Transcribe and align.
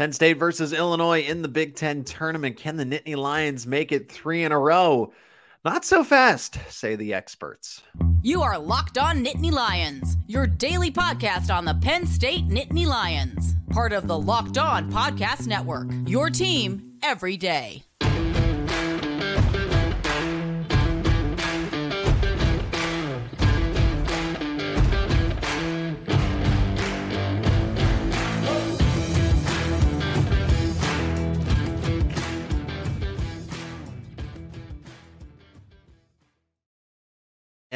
Penn 0.00 0.14
State 0.14 0.38
versus 0.38 0.72
Illinois 0.72 1.20
in 1.20 1.42
the 1.42 1.48
Big 1.48 1.76
Ten 1.76 2.04
tournament. 2.04 2.56
Can 2.56 2.78
the 2.78 2.86
Nittany 2.86 3.18
Lions 3.18 3.66
make 3.66 3.92
it 3.92 4.10
three 4.10 4.44
in 4.44 4.50
a 4.50 4.58
row? 4.58 5.12
Not 5.62 5.84
so 5.84 6.02
fast, 6.02 6.58
say 6.70 6.96
the 6.96 7.12
experts. 7.12 7.82
You 8.22 8.40
are 8.40 8.58
Locked 8.58 8.96
On 8.96 9.22
Nittany 9.22 9.52
Lions, 9.52 10.16
your 10.26 10.46
daily 10.46 10.90
podcast 10.90 11.54
on 11.54 11.66
the 11.66 11.74
Penn 11.74 12.06
State 12.06 12.48
Nittany 12.48 12.86
Lions, 12.86 13.56
part 13.72 13.92
of 13.92 14.08
the 14.08 14.18
Locked 14.18 14.56
On 14.56 14.90
Podcast 14.90 15.46
Network. 15.46 15.90
Your 16.06 16.30
team 16.30 16.94
every 17.02 17.36
day. 17.36 17.84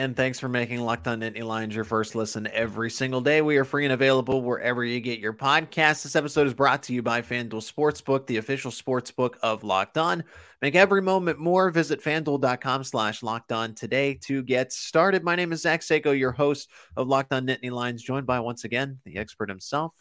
And 0.05 0.15
thanks 0.15 0.39
for 0.39 0.51
making 0.51 0.83
Locked 0.83 1.09
On 1.09 1.21
Nittany 1.21 1.43
Lions 1.43 1.75
your 1.75 1.83
first 1.83 2.15
listen 2.15 2.47
every 2.53 2.91
single 2.91 3.23
day. 3.23 3.41
We 3.41 3.57
are 3.57 3.65
free 3.65 3.85
and 3.85 3.93
available 3.95 4.43
wherever 4.43 4.85
you 4.85 5.01
get 5.01 5.19
your 5.19 5.33
podcasts. 5.33 6.03
This 6.03 6.15
episode 6.15 6.47
is 6.47 6.53
brought 6.53 6.83
to 6.83 6.93
you 6.93 7.01
by 7.01 7.23
FanDuel 7.23 7.73
Sportsbook, 7.73 8.27
the 8.27 8.37
official 8.37 8.71
sportsbook 8.71 9.37
of 9.43 9.65
Locked 9.65 9.97
On. 9.97 10.23
Make 10.61 10.75
every 10.75 11.01
moment 11.01 11.39
more. 11.39 11.71
Visit 11.71 12.03
fanduel.com 12.03 12.85
slash 12.85 13.23
locked 13.23 13.51
on 13.51 13.75
today 13.75 14.19
to 14.25 14.43
get 14.43 14.75
started. 14.75 15.25
My 15.25 15.37
name 15.37 15.55
is 15.55 15.63
Zach 15.63 15.81
Seiko, 15.81 16.17
your 16.17 16.33
host 16.33 16.69
of 16.99 17.09
Locked 17.09 17.33
On 17.33 17.47
Nittany 17.47 17.71
Lions, 17.71 18.03
joined 18.03 18.27
by 18.27 18.41
once 18.41 18.65
again 18.65 18.99
the 19.07 19.17
expert 19.17 19.49
himself, 19.49 19.95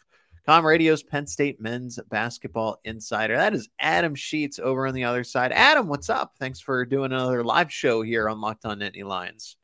ComRadio's 0.46 1.02
Penn 1.02 1.26
State 1.26 1.62
men's 1.62 1.98
basketball 2.10 2.78
insider. 2.84 3.38
That 3.38 3.54
is 3.54 3.70
Adam 3.78 4.14
Sheets 4.14 4.58
over 4.58 4.86
on 4.86 4.92
the 4.92 5.04
other 5.04 5.24
side. 5.24 5.50
Adam, 5.52 5.88
what's 5.88 6.10
up? 6.10 6.34
Thanks 6.38 6.60
for 6.60 6.84
doing 6.84 7.10
another 7.10 7.42
live 7.42 7.72
show 7.72 8.02
here 8.02 8.28
on 8.28 8.42
Locked 8.42 8.66
On 8.66 8.80
Nittany 8.80 9.02
Lions. 9.02 9.56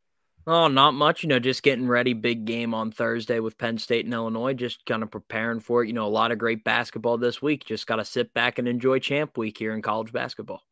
Oh, 0.46 0.68
not 0.68 0.94
much. 0.94 1.22
You 1.22 1.28
know, 1.28 1.38
just 1.38 1.62
getting 1.62 1.86
ready. 1.86 2.12
Big 2.12 2.44
game 2.44 2.74
on 2.74 2.90
Thursday 2.90 3.40
with 3.40 3.58
Penn 3.58 3.78
State 3.78 4.04
and 4.04 4.14
Illinois. 4.14 4.54
Just 4.54 4.84
kind 4.86 5.02
of 5.02 5.10
preparing 5.10 5.60
for 5.60 5.82
it. 5.82 5.88
You 5.88 5.92
know, 5.92 6.06
a 6.06 6.08
lot 6.08 6.32
of 6.32 6.38
great 6.38 6.64
basketball 6.64 7.18
this 7.18 7.42
week. 7.42 7.64
Just 7.64 7.86
got 7.86 7.96
to 7.96 8.04
sit 8.04 8.32
back 8.32 8.58
and 8.58 8.66
enjoy 8.66 8.98
Champ 8.98 9.36
Week 9.36 9.56
here 9.56 9.74
in 9.74 9.82
college 9.82 10.12
basketball. 10.12 10.62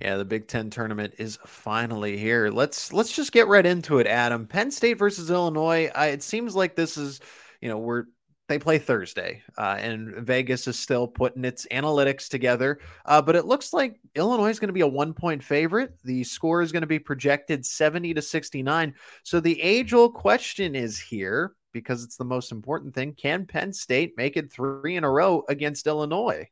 Yeah, 0.00 0.16
the 0.16 0.24
Big 0.24 0.48
Ten 0.48 0.70
tournament 0.70 1.14
is 1.18 1.38
finally 1.46 2.16
here. 2.16 2.50
Let's 2.50 2.92
let's 2.92 3.14
just 3.14 3.32
get 3.32 3.46
right 3.46 3.64
into 3.64 3.98
it, 3.98 4.06
Adam. 4.06 4.46
Penn 4.46 4.70
State 4.70 4.98
versus 4.98 5.30
Illinois. 5.30 5.90
I, 5.94 6.08
it 6.08 6.22
seems 6.22 6.56
like 6.56 6.74
this 6.74 6.96
is, 6.96 7.20
you 7.60 7.68
know, 7.68 7.78
we're 7.78 8.04
they 8.48 8.58
play 8.58 8.78
Thursday, 8.78 9.42
uh, 9.56 9.76
and 9.78 10.14
Vegas 10.16 10.68
is 10.68 10.78
still 10.78 11.08
putting 11.08 11.44
its 11.44 11.66
analytics 11.70 12.28
together. 12.28 12.78
Uh, 13.06 13.22
but 13.22 13.36
it 13.36 13.46
looks 13.46 13.72
like 13.72 14.00
Illinois 14.14 14.50
is 14.50 14.58
going 14.58 14.68
to 14.68 14.74
be 14.74 14.82
a 14.82 14.86
one 14.86 15.14
point 15.14 15.42
favorite. 15.42 15.94
The 16.04 16.24
score 16.24 16.60
is 16.60 16.70
going 16.70 16.82
to 16.82 16.86
be 16.86 16.98
projected 16.98 17.64
70 17.64 18.14
to 18.14 18.22
69. 18.22 18.94
So 19.22 19.40
the 19.40 19.60
age 19.60 19.94
old 19.94 20.14
question 20.14 20.74
is 20.74 21.00
here 21.00 21.54
because 21.72 22.04
it's 22.04 22.16
the 22.16 22.24
most 22.24 22.52
important 22.52 22.94
thing 22.94 23.14
can 23.14 23.46
Penn 23.46 23.72
State 23.72 24.14
make 24.16 24.36
it 24.36 24.52
three 24.52 24.96
in 24.96 25.04
a 25.04 25.10
row 25.10 25.42
against 25.48 25.86
Illinois? 25.86 26.46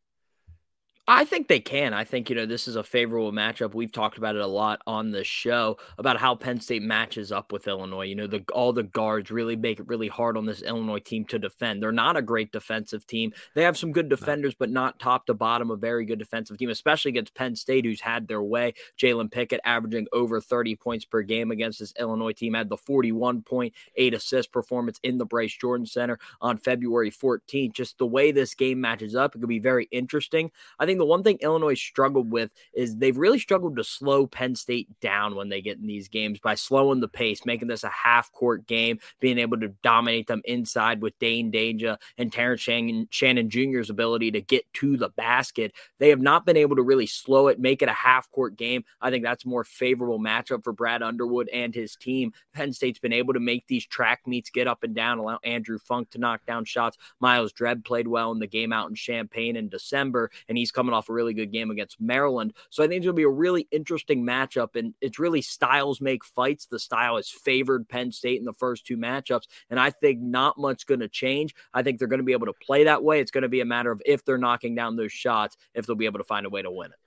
I 1.08 1.24
think 1.24 1.48
they 1.48 1.58
can. 1.58 1.92
I 1.92 2.04
think, 2.04 2.30
you 2.30 2.36
know, 2.36 2.46
this 2.46 2.68
is 2.68 2.76
a 2.76 2.84
favorable 2.84 3.32
matchup. 3.32 3.74
We've 3.74 3.90
talked 3.90 4.18
about 4.18 4.36
it 4.36 4.40
a 4.40 4.46
lot 4.46 4.80
on 4.86 5.10
the 5.10 5.24
show 5.24 5.76
about 5.98 6.16
how 6.16 6.36
Penn 6.36 6.60
State 6.60 6.82
matches 6.82 7.32
up 7.32 7.50
with 7.50 7.66
Illinois. 7.66 8.04
You 8.04 8.14
know, 8.14 8.28
the 8.28 8.44
all 8.52 8.72
the 8.72 8.84
guards 8.84 9.32
really 9.32 9.56
make 9.56 9.80
it 9.80 9.88
really 9.88 10.06
hard 10.06 10.36
on 10.36 10.46
this 10.46 10.62
Illinois 10.62 11.00
team 11.00 11.24
to 11.26 11.40
defend. 11.40 11.82
They're 11.82 11.90
not 11.90 12.16
a 12.16 12.22
great 12.22 12.52
defensive 12.52 13.04
team. 13.04 13.32
They 13.56 13.64
have 13.64 13.76
some 13.76 13.90
good 13.90 14.08
defenders, 14.08 14.54
but 14.54 14.70
not 14.70 15.00
top 15.00 15.26
to 15.26 15.34
bottom, 15.34 15.72
a 15.72 15.76
very 15.76 16.04
good 16.04 16.20
defensive 16.20 16.56
team, 16.56 16.70
especially 16.70 17.08
against 17.08 17.34
Penn 17.34 17.56
State, 17.56 17.84
who's 17.84 18.00
had 18.00 18.28
their 18.28 18.42
way. 18.42 18.74
Jalen 18.96 19.32
Pickett 19.32 19.60
averaging 19.64 20.06
over 20.12 20.40
30 20.40 20.76
points 20.76 21.04
per 21.04 21.22
game 21.22 21.50
against 21.50 21.80
this 21.80 21.92
Illinois 21.98 22.32
team, 22.32 22.54
had 22.54 22.68
the 22.68 22.76
41.8 22.76 24.14
assist 24.14 24.52
performance 24.52 25.00
in 25.02 25.18
the 25.18 25.26
Bryce 25.26 25.54
Jordan 25.54 25.84
Center 25.86 26.20
on 26.40 26.58
February 26.58 27.10
14th. 27.10 27.72
Just 27.72 27.98
the 27.98 28.06
way 28.06 28.30
this 28.30 28.54
game 28.54 28.80
matches 28.80 29.16
up, 29.16 29.34
it 29.34 29.40
could 29.40 29.48
be 29.48 29.58
very 29.58 29.88
interesting. 29.90 30.52
I 30.78 30.86
think 30.86 30.91
think 30.92 31.00
the 31.00 31.06
one 31.06 31.22
thing 31.22 31.38
Illinois 31.40 31.74
struggled 31.74 32.30
with 32.30 32.52
is 32.74 32.96
they've 32.96 33.16
really 33.16 33.38
struggled 33.38 33.76
to 33.76 33.84
slow 33.84 34.26
Penn 34.26 34.54
State 34.54 34.88
down 35.00 35.34
when 35.34 35.48
they 35.48 35.62
get 35.62 35.78
in 35.78 35.86
these 35.86 36.08
games 36.08 36.38
by 36.38 36.54
slowing 36.54 37.00
the 37.00 37.08
pace, 37.08 37.46
making 37.46 37.68
this 37.68 37.84
a 37.84 37.88
half 37.88 38.30
court 38.32 38.66
game, 38.66 38.98
being 39.20 39.38
able 39.38 39.58
to 39.60 39.68
dominate 39.82 40.26
them 40.26 40.42
inside 40.44 41.00
with 41.00 41.18
Dain 41.18 41.50
Dainja 41.50 41.96
and 42.18 42.32
Terrence 42.32 42.60
Shannon, 42.60 43.08
Shannon 43.10 43.48
Jr.'s 43.48 43.90
ability 43.90 44.30
to 44.32 44.40
get 44.40 44.70
to 44.74 44.96
the 44.96 45.08
basket. 45.10 45.72
They 45.98 46.10
have 46.10 46.20
not 46.20 46.44
been 46.44 46.56
able 46.56 46.76
to 46.76 46.82
really 46.82 47.06
slow 47.06 47.48
it, 47.48 47.58
make 47.58 47.82
it 47.82 47.88
a 47.88 47.92
half 47.92 48.30
court 48.30 48.56
game. 48.56 48.84
I 49.00 49.10
think 49.10 49.24
that's 49.24 49.44
a 49.44 49.48
more 49.48 49.64
favorable 49.64 50.18
matchup 50.18 50.62
for 50.62 50.72
Brad 50.72 51.02
Underwood 51.02 51.48
and 51.48 51.74
his 51.74 51.96
team. 51.96 52.32
Penn 52.52 52.72
State's 52.72 52.98
been 52.98 53.12
able 53.12 53.34
to 53.34 53.40
make 53.40 53.66
these 53.66 53.86
track 53.86 54.20
meets 54.26 54.50
get 54.50 54.66
up 54.66 54.82
and 54.82 54.94
down, 54.94 55.18
allow 55.18 55.38
Andrew 55.44 55.78
Funk 55.78 56.10
to 56.10 56.18
knock 56.18 56.44
down 56.46 56.64
shots. 56.64 56.98
Myles 57.20 57.52
Dread 57.52 57.84
played 57.84 58.08
well 58.08 58.32
in 58.32 58.38
the 58.38 58.46
game 58.46 58.72
out 58.72 58.88
in 58.88 58.94
Champaign 58.94 59.56
in 59.56 59.68
December, 59.68 60.30
and 60.48 60.58
he's 60.58 60.72
coming 60.72 60.81
off 60.90 61.08
a 61.08 61.12
really 61.12 61.34
good 61.34 61.52
game 61.52 61.70
against 61.70 62.00
Maryland. 62.00 62.52
So 62.70 62.82
I 62.82 62.86
think 62.86 62.98
it's 62.98 63.06
going 63.06 63.14
to 63.14 63.20
be 63.20 63.24
a 63.24 63.28
really 63.28 63.68
interesting 63.70 64.24
matchup. 64.24 64.76
And 64.76 64.94
it's 65.00 65.18
really 65.18 65.42
styles 65.42 66.00
make 66.00 66.24
fights. 66.24 66.66
The 66.66 66.78
style 66.78 67.16
has 67.16 67.28
favored 67.28 67.88
Penn 67.88 68.12
State 68.12 68.38
in 68.38 68.44
the 68.44 68.52
first 68.52 68.86
two 68.86 68.96
matchups. 68.96 69.44
And 69.70 69.78
I 69.78 69.90
think 69.90 70.20
not 70.20 70.58
much 70.58 70.86
going 70.86 71.00
to 71.00 71.08
change. 71.08 71.54
I 71.74 71.82
think 71.82 71.98
they're 71.98 72.08
going 72.08 72.18
to 72.18 72.24
be 72.24 72.32
able 72.32 72.46
to 72.46 72.52
play 72.52 72.84
that 72.84 73.02
way. 73.02 73.20
It's 73.20 73.30
going 73.30 73.42
to 73.42 73.48
be 73.48 73.60
a 73.60 73.66
matter 73.66 73.90
of 73.90 74.02
if 74.06 74.24
they're 74.24 74.38
knocking 74.38 74.74
down 74.74 74.96
those 74.96 75.12
shots, 75.12 75.56
if 75.74 75.86
they'll 75.86 75.96
be 75.96 76.06
able 76.06 76.18
to 76.18 76.24
find 76.24 76.46
a 76.46 76.50
way 76.50 76.62
to 76.62 76.70
win 76.70 76.90
it. 76.90 77.01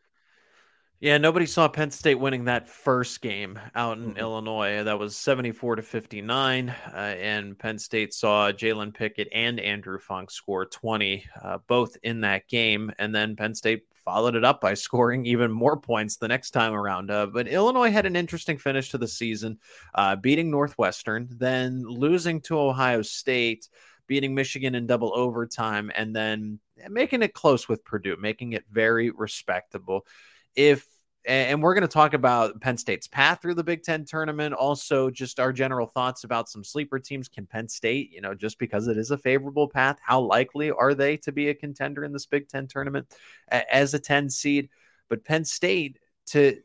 Yeah, 1.05 1.19
nobody 1.19 1.45
saw 1.45 1.67
Penn 1.67 1.91
State 1.91 2.15
winning 2.15 2.45
that 2.45 2.67
first 2.67 3.21
game 3.21 3.59
out 3.75 3.99
in 3.99 4.05
mm-hmm. 4.05 4.17
Illinois. 4.17 4.81
That 4.81 4.97
was 4.97 5.15
74 5.15 5.75
to 5.75 5.83
59. 5.83 6.69
Uh, 6.69 6.95
and 6.95 7.59
Penn 7.59 7.77
State 7.77 8.11
saw 8.11 8.51
Jalen 8.51 8.91
Pickett 8.91 9.27
and 9.31 9.59
Andrew 9.59 9.99
Funk 9.99 10.31
score 10.31 10.65
20, 10.65 11.23
uh, 11.43 11.59
both 11.67 11.95
in 12.01 12.21
that 12.21 12.47
game. 12.47 12.91
And 12.97 13.13
then 13.13 13.35
Penn 13.35 13.53
State 13.53 13.83
followed 14.03 14.33
it 14.33 14.43
up 14.43 14.59
by 14.59 14.73
scoring 14.73 15.27
even 15.27 15.51
more 15.51 15.77
points 15.77 16.17
the 16.17 16.27
next 16.27 16.49
time 16.49 16.73
around. 16.73 17.11
Uh, 17.11 17.27
but 17.27 17.47
Illinois 17.47 17.91
had 17.91 18.07
an 18.07 18.15
interesting 18.15 18.57
finish 18.57 18.89
to 18.89 18.97
the 18.97 19.07
season, 19.07 19.59
uh, 19.93 20.15
beating 20.15 20.49
Northwestern, 20.49 21.29
then 21.29 21.83
losing 21.83 22.41
to 22.41 22.57
Ohio 22.57 23.03
State, 23.03 23.69
beating 24.07 24.33
Michigan 24.33 24.73
in 24.73 24.87
double 24.87 25.15
overtime, 25.15 25.91
and 25.93 26.15
then 26.15 26.59
making 26.89 27.21
it 27.21 27.35
close 27.35 27.69
with 27.69 27.85
Purdue, 27.85 28.17
making 28.19 28.53
it 28.53 28.65
very 28.71 29.11
respectable 29.11 30.07
if 30.55 30.87
and 31.27 31.61
we're 31.61 31.73
going 31.73 31.81
to 31.81 31.87
talk 31.87 32.13
about 32.13 32.59
Penn 32.61 32.77
State's 32.77 33.07
path 33.07 33.41
through 33.41 33.55
the 33.55 33.63
Big 33.63 33.83
Ten 33.83 34.05
tournament. 34.05 34.53
Also, 34.53 35.09
just 35.09 35.39
our 35.39 35.51
general 35.51 35.87
thoughts 35.87 36.23
about 36.23 36.49
some 36.49 36.63
sleeper 36.63 36.99
teams. 36.99 37.27
Can 37.27 37.45
Penn 37.45 37.67
State, 37.67 38.11
you 38.11 38.21
know, 38.21 38.33
just 38.33 38.59
because 38.59 38.87
it 38.87 38.97
is 38.97 39.11
a 39.11 39.17
favorable 39.17 39.67
path, 39.67 39.97
how 40.01 40.21
likely 40.21 40.71
are 40.71 40.93
they 40.93 41.17
to 41.17 41.31
be 41.31 41.49
a 41.49 41.55
contender 41.55 42.03
in 42.03 42.13
this 42.13 42.25
Big 42.25 42.47
Ten 42.47 42.67
tournament 42.67 43.11
as 43.49 43.93
a 43.93 43.99
10 43.99 44.29
seed? 44.29 44.69
But 45.09 45.25
Penn 45.25 45.45
State 45.45 45.99
to 46.27 46.59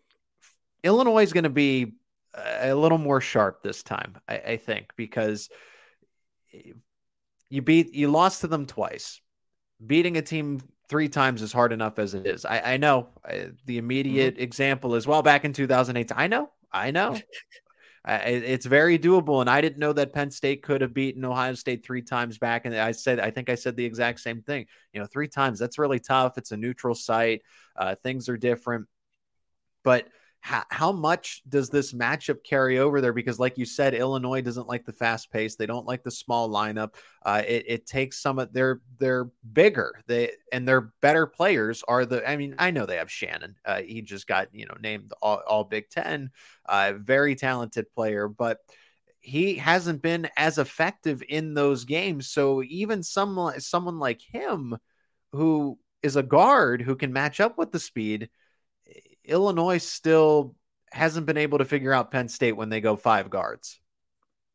Illinois 0.82 1.22
is 1.22 1.32
going 1.32 1.44
to 1.44 1.50
be 1.50 1.94
a 2.34 2.74
little 2.74 2.98
more 2.98 3.20
sharp 3.20 3.62
this 3.62 3.82
time, 3.82 4.18
I, 4.28 4.38
I 4.38 4.56
think, 4.56 4.92
because 4.96 5.48
you 7.48 7.62
beat, 7.62 7.94
you 7.94 8.10
lost 8.10 8.42
to 8.42 8.46
them 8.46 8.66
twice. 8.66 9.20
Beating 9.84 10.16
a 10.16 10.22
team 10.22 10.60
three 10.90 11.08
times 11.08 11.40
is 11.40 11.52
hard 11.52 11.72
enough 11.72 11.98
as 11.98 12.14
it 12.14 12.26
is. 12.26 12.44
I, 12.44 12.74
I 12.74 12.76
know 12.76 13.08
I, 13.24 13.50
the 13.64 13.78
immediate 13.78 14.34
mm-hmm. 14.34 14.42
example 14.42 14.96
is 14.96 15.06
well 15.06 15.22
back 15.22 15.44
in 15.44 15.52
2008. 15.52 16.10
I 16.14 16.26
know, 16.26 16.50
I 16.70 16.90
know. 16.90 17.16
I, 18.04 18.16
it's 18.16 18.66
very 18.66 18.98
doable, 18.98 19.40
and 19.42 19.48
I 19.48 19.60
didn't 19.60 19.78
know 19.78 19.92
that 19.92 20.14
Penn 20.14 20.30
State 20.30 20.62
could 20.62 20.80
have 20.80 20.94
beaten 20.94 21.24
Ohio 21.24 21.54
State 21.54 21.84
three 21.84 22.00
times 22.00 22.38
back. 22.38 22.64
And 22.64 22.74
I 22.74 22.92
said, 22.92 23.20
I 23.20 23.30
think 23.30 23.50
I 23.50 23.54
said 23.54 23.76
the 23.76 23.84
exact 23.84 24.20
same 24.20 24.42
thing. 24.42 24.66
You 24.92 25.00
know, 25.00 25.06
three 25.06 25.28
times 25.28 25.58
that's 25.58 25.78
really 25.78 26.00
tough. 26.00 26.38
It's 26.38 26.50
a 26.50 26.56
neutral 26.56 26.94
site. 26.94 27.42
Uh, 27.76 27.94
things 28.02 28.28
are 28.30 28.38
different, 28.38 28.86
but 29.84 30.08
how, 30.42 30.64
how 30.70 30.92
much 30.92 31.42
does 31.48 31.68
this 31.68 31.92
matchup 31.92 32.42
carry 32.42 32.78
over 32.78 33.00
there? 33.00 33.12
Because, 33.12 33.38
like 33.38 33.58
you 33.58 33.66
said, 33.66 33.94
Illinois 33.94 34.40
doesn't 34.40 34.68
like 34.68 34.86
the 34.86 34.92
fast 34.92 35.30
pace. 35.30 35.54
They 35.54 35.66
don't 35.66 35.86
like 35.86 36.02
the 36.02 36.10
small 36.10 36.48
lineup. 36.48 36.94
Uh, 37.22 37.42
it, 37.46 37.64
it 37.68 37.86
takes 37.86 38.22
some 38.22 38.38
of 38.38 38.52
they're 38.52 38.80
they're 38.98 39.30
bigger. 39.52 40.00
They 40.06 40.32
and 40.50 40.66
their 40.66 40.92
better 41.02 41.26
players 41.26 41.84
are 41.86 42.06
the. 42.06 42.28
I 42.28 42.36
mean, 42.36 42.54
I 42.58 42.70
know 42.70 42.86
they 42.86 42.96
have 42.96 43.10
Shannon. 43.10 43.56
Uh, 43.64 43.82
he 43.82 44.00
just 44.00 44.26
got 44.26 44.48
you 44.54 44.66
know 44.66 44.76
named 44.80 45.12
all, 45.20 45.42
all 45.46 45.64
Big 45.64 45.90
Ten. 45.90 46.30
Uh, 46.64 46.94
very 46.96 47.34
talented 47.34 47.92
player, 47.92 48.26
but 48.26 48.58
he 49.20 49.56
hasn't 49.56 50.00
been 50.00 50.28
as 50.38 50.56
effective 50.56 51.22
in 51.28 51.52
those 51.52 51.84
games. 51.84 52.30
So 52.30 52.62
even 52.62 53.02
someone 53.02 53.60
someone 53.60 53.98
like 53.98 54.22
him, 54.22 54.78
who 55.32 55.78
is 56.02 56.16
a 56.16 56.22
guard 56.22 56.80
who 56.80 56.96
can 56.96 57.12
match 57.12 57.40
up 57.40 57.58
with 57.58 57.72
the 57.72 57.78
speed 57.78 58.30
Illinois 59.30 59.78
still 59.78 60.54
hasn't 60.92 61.26
been 61.26 61.36
able 61.36 61.58
to 61.58 61.64
figure 61.64 61.92
out 61.92 62.10
Penn 62.10 62.28
State 62.28 62.56
when 62.56 62.68
they 62.68 62.80
go 62.80 62.96
five 62.96 63.30
guards. 63.30 63.80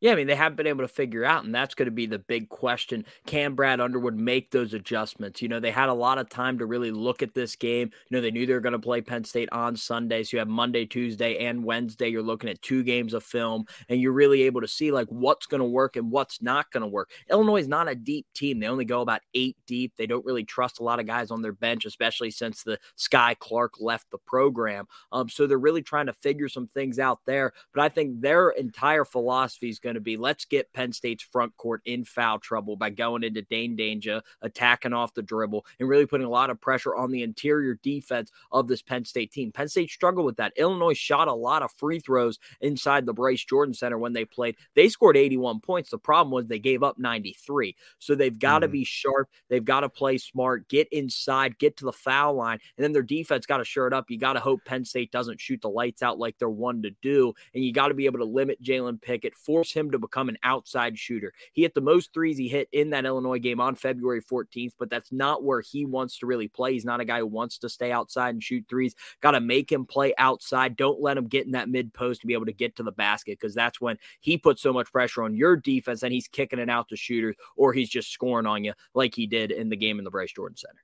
Yeah, 0.06 0.12
I 0.12 0.16
mean, 0.18 0.28
they 0.28 0.36
haven't 0.36 0.57
been 0.57 0.68
able 0.68 0.84
to 0.84 0.88
figure 0.88 1.25
out, 1.25 1.46
and 1.46 1.56
that's 1.56 1.74
going 1.74 1.88
to 1.88 1.92
be 1.92 2.06
the 2.06 2.19
big 2.19 2.48
question. 2.50 3.06
Can 3.25 3.56
Brad 3.56 3.80
Underwood 3.80 4.16
make 4.16 4.52
those 4.52 4.75
adjustments? 4.75 5.42
You 5.42 5.48
know, 5.48 5.60
they 5.60 5.72
had 5.72 5.90
a 5.90 5.96
lot 5.96 6.19
of 6.19 6.30
time 6.30 6.60
to 6.60 6.68
really 6.68 6.92
look 6.92 7.24
at 7.24 7.34
this 7.34 7.56
game. 7.56 7.90
You 8.12 8.16
know, 8.16 8.22
they 8.22 8.30
knew 8.30 8.46
they 8.46 8.54
were 8.54 8.60
going 8.60 8.74
to 8.74 8.78
play 8.78 9.02
Penn 9.02 9.24
State 9.24 9.50
on 9.52 9.75
Sunday. 9.75 10.22
So 10.22 10.38
you 10.38 10.40
have 10.42 10.48
Monday, 10.48 10.86
Tuesday, 10.86 11.48
and 11.48 11.63
Wednesday. 11.63 12.07
You're 12.10 12.22
looking 12.22 12.52
at 12.52 12.62
two 12.62 12.84
games 12.84 13.16
of 13.16 13.24
film, 13.24 13.66
and 13.90 14.00
you're 14.00 14.12
really 14.12 14.44
able 14.44 14.62
to 14.62 14.68
see 14.68 14.92
like 14.92 15.07
what's 15.07 15.48
going 15.48 15.62
to 15.62 15.66
work 15.66 15.96
and 15.96 16.12
what's 16.12 16.40
not 16.40 16.69
going 16.69 16.81
to 16.81 16.88
work. 16.88 17.10
Illinois 17.31 17.62
is 17.62 17.68
not 17.68 17.90
a 17.90 17.96
deep 17.96 18.28
team. 18.36 18.60
They 18.60 18.68
only 18.68 18.86
go 18.86 19.02
about 19.02 19.22
eight 19.34 19.57
deep. 19.66 19.94
They 19.98 20.06
don't 20.06 20.24
really 20.24 20.44
trust 20.44 20.80
a 20.80 20.84
lot 20.84 21.00
of 21.00 21.07
guys 21.07 21.31
on 21.31 21.42
their 21.42 21.52
bench, 21.52 21.84
especially 21.84 22.30
since 22.30 22.62
the 22.62 22.78
Skyy 22.96 23.40
Clark 23.40 23.81
left 23.81 24.12
the 24.12 24.19
program. 24.19 24.86
Um, 25.12 25.30
so 25.30 25.48
they're 25.48 25.57
really 25.57 25.81
trying 25.81 26.06
to 26.06 26.13
figure 26.13 26.48
some 26.48 26.68
things 26.68 27.00
out 27.00 27.22
there. 27.25 27.54
But 27.74 27.81
I 27.81 27.90
think 27.90 28.22
their 28.22 28.50
entire 28.52 29.04
philosophy 29.04 29.69
is 29.69 29.80
going 29.80 29.94
going 29.95 30.01
to 30.01 30.03
be 30.03 30.18
let's 30.18 30.45
get 30.45 30.74
Penn 30.74 30.92
State's 30.92 31.24
front 31.24 31.56
court 31.56 31.81
in 31.86 32.03
foul 32.03 32.39
trouble 32.39 32.75
by 32.75 32.89
going 32.89 33.24
into 33.24 33.42
Dain 33.42 33.77
Dainja, 33.77 34.21
attacking 34.42 34.94
off 34.94 35.13
the 35.13 35.21
dribble, 35.21 35.65
and 35.80 35.88
really 35.88 36.06
putting 36.06 36.27
a 36.27 36.30
lot 36.30 36.50
of 36.50 36.59
pressure 36.59 36.95
on 36.95 37.12
the 37.12 37.24
interior 37.24 37.80
defense 37.81 38.31
of 38.51 38.68
this 38.68 38.81
Penn 38.81 39.06
State 39.06 39.31
team. 39.31 39.51
Penn 39.51 39.69
State 39.69 39.89
struggled 39.89 40.25
with 40.25 40.38
that. 40.38 40.53
Illinois 40.57 40.94
shot 40.94 41.27
a 41.27 41.33
lot 41.33 41.63
of 41.63 41.71
free 41.71 42.00
throws 42.00 42.39
inside 42.59 43.06
the 43.06 43.13
Bryce 43.13 43.44
Jordan 43.44 43.74
Center 43.74 43.97
when 43.97 44.13
they 44.13 44.25
played. 44.25 44.57
They 44.75 44.89
scored 44.89 45.18
81 45.18 45.62
points. 45.62 45.89
The 45.89 45.97
problem 45.97 46.31
was 46.31 46.47
they 46.47 46.59
gave 46.59 46.83
up 46.83 47.00
93. 47.00 47.75
So 48.00 48.15
they've 48.15 48.38
got 48.38 48.59
to 48.59 48.68
mm-hmm. 48.68 48.74
be 48.74 48.83
sharp. 48.83 49.30
They've 49.50 49.63
got 49.63 49.81
to 49.81 49.89
play 49.89 50.18
smart, 50.18 50.68
get 50.68 50.89
inside, 50.92 51.57
get 51.57 51.77
to 51.77 51.86
the 51.86 51.94
foul 51.94 52.36
line, 52.36 52.59
and 52.77 52.83
then 52.83 52.92
their 52.92 53.01
defense 53.01 53.45
got 53.45 53.57
to 53.57 53.65
shirt 53.65 53.94
up. 53.94 54.09
You 54.09 54.19
got 54.19 54.33
to 54.33 54.39
hope 54.39 54.65
Penn 54.65 54.83
State 54.83 55.12
doesn't 55.12 55.39
shoot 55.39 55.62
the 55.62 55.69
lights 55.69 56.03
out 56.03 56.19
like 56.19 56.38
they're 56.38 56.50
one 56.50 56.81
to 56.81 56.92
do, 57.01 57.33
and 57.53 57.63
you 57.63 57.71
got 57.71 57.88
to 57.88 57.94
be 57.94 58.06
able 58.06 58.19
to 58.19 58.25
limit 58.25 58.62
Jalen 58.62 59.01
Pickett, 59.01 59.36
force 59.36 59.71
him 59.71 59.84
him 59.85 59.91
to 59.91 59.99
become 59.99 60.29
an 60.29 60.37
outside 60.43 60.97
shooter. 60.97 61.33
He 61.53 61.63
hit 61.63 61.73
the 61.73 61.81
most 61.81 62.13
threes 62.13 62.37
he 62.37 62.47
hit 62.47 62.67
in 62.71 62.89
that 62.91 63.05
Illinois 63.05 63.39
game 63.39 63.59
on 63.59 63.75
February 63.75 64.21
14th, 64.21 64.73
but 64.77 64.89
that's 64.89 65.11
not 65.11 65.43
where 65.43 65.61
he 65.61 65.85
wants 65.85 66.19
to 66.19 66.25
really 66.25 66.47
play. 66.47 66.73
He's 66.73 66.85
not 66.85 66.99
a 66.99 67.05
guy 67.05 67.19
who 67.19 67.27
wants 67.27 67.57
to 67.59 67.69
stay 67.69 67.91
outside 67.91 68.35
and 68.35 68.43
shoot 68.43 68.65
threes. 68.69 68.95
Got 69.21 69.31
to 69.31 69.39
make 69.39 69.71
him 69.71 69.85
play 69.85 70.13
outside. 70.17 70.75
Don't 70.75 71.01
let 71.01 71.17
him 71.17 71.27
get 71.27 71.45
in 71.45 71.53
that 71.53 71.69
mid 71.69 71.93
post 71.93 72.21
to 72.21 72.27
be 72.27 72.33
able 72.33 72.45
to 72.45 72.53
get 72.53 72.75
to 72.77 72.83
the 72.83 72.91
basket 72.91 73.39
because 73.39 73.55
that's 73.55 73.79
when 73.79 73.97
he 74.19 74.37
puts 74.37 74.61
so 74.61 74.73
much 74.73 74.91
pressure 74.91 75.23
on 75.23 75.35
your 75.35 75.55
defense 75.55 76.03
and 76.03 76.13
he's 76.13 76.27
kicking 76.27 76.59
it 76.59 76.69
out 76.69 76.89
to 76.89 76.95
shooters 76.95 77.35
or 77.55 77.73
he's 77.73 77.89
just 77.89 78.11
scoring 78.11 78.45
on 78.45 78.63
you 78.63 78.73
like 78.93 79.15
he 79.15 79.27
did 79.27 79.51
in 79.51 79.69
the 79.69 79.75
game 79.75 79.99
in 79.99 80.05
the 80.05 80.11
Bryce 80.11 80.31
Jordan 80.31 80.57
Center. 80.57 80.81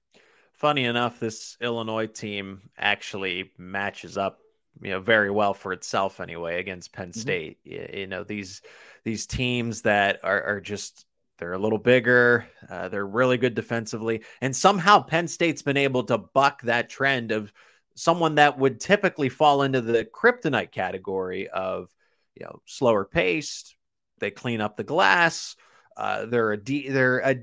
Funny 0.54 0.86
enough, 0.86 1.20
this 1.20 1.58
Illinois 1.60 2.06
team 2.06 2.62
actually 2.78 3.52
matches 3.58 4.16
up 4.18 4.41
you 4.82 4.92
know 4.92 5.00
very 5.00 5.32
well 5.32 5.54
for 5.54 5.74
itself 5.74 6.20
anyway 6.20 6.60
against 6.60 6.94
Penn 6.94 7.10
mm-hmm. 7.10 7.20
State. 7.20 7.58
Mm-hmm. 7.66 7.98
You, 7.98 8.08
know 8.08 8.24
these 8.24 8.62
these 9.04 9.26
teams 9.26 9.82
that 9.82 10.20
are, 10.24 10.44
are 10.44 10.62
just 10.62 11.06
they're 11.38 11.54
a 11.54 11.60
little 11.60 11.80
bigger, 11.80 12.46
uh, 12.70 12.88
they're 12.90 13.06
really 13.06 13.38
good 13.38 13.56
defensively, 13.56 14.24
and 14.42 14.56
somehow 14.56 15.02
Penn 15.02 15.28
State's 15.28 15.64
been 15.64 15.78
able 15.78 16.04
to 16.04 16.18
buck 16.18 16.62
that 16.64 16.90
trend 16.90 17.32
of 17.32 17.52
someone 17.96 18.36
that 18.36 18.58
would 18.58 18.80
typically 18.80 19.30
fall 19.30 19.64
into 19.64 19.82
the 19.82 20.06
kryptonite 20.06 20.72
category 20.72 21.48
of 21.50 21.90
you 22.36 22.46
know 22.46 22.62
slower 22.66 23.06
paced. 23.06 23.76
They 24.20 24.32
clean 24.32 24.62
up 24.62 24.78
the 24.78 24.84
glass. 24.84 25.56
Uh, 25.98 26.26
they're 26.26 26.54
a 26.54 26.58
de- 26.58 26.90
they're 26.90 27.20
a 27.20 27.36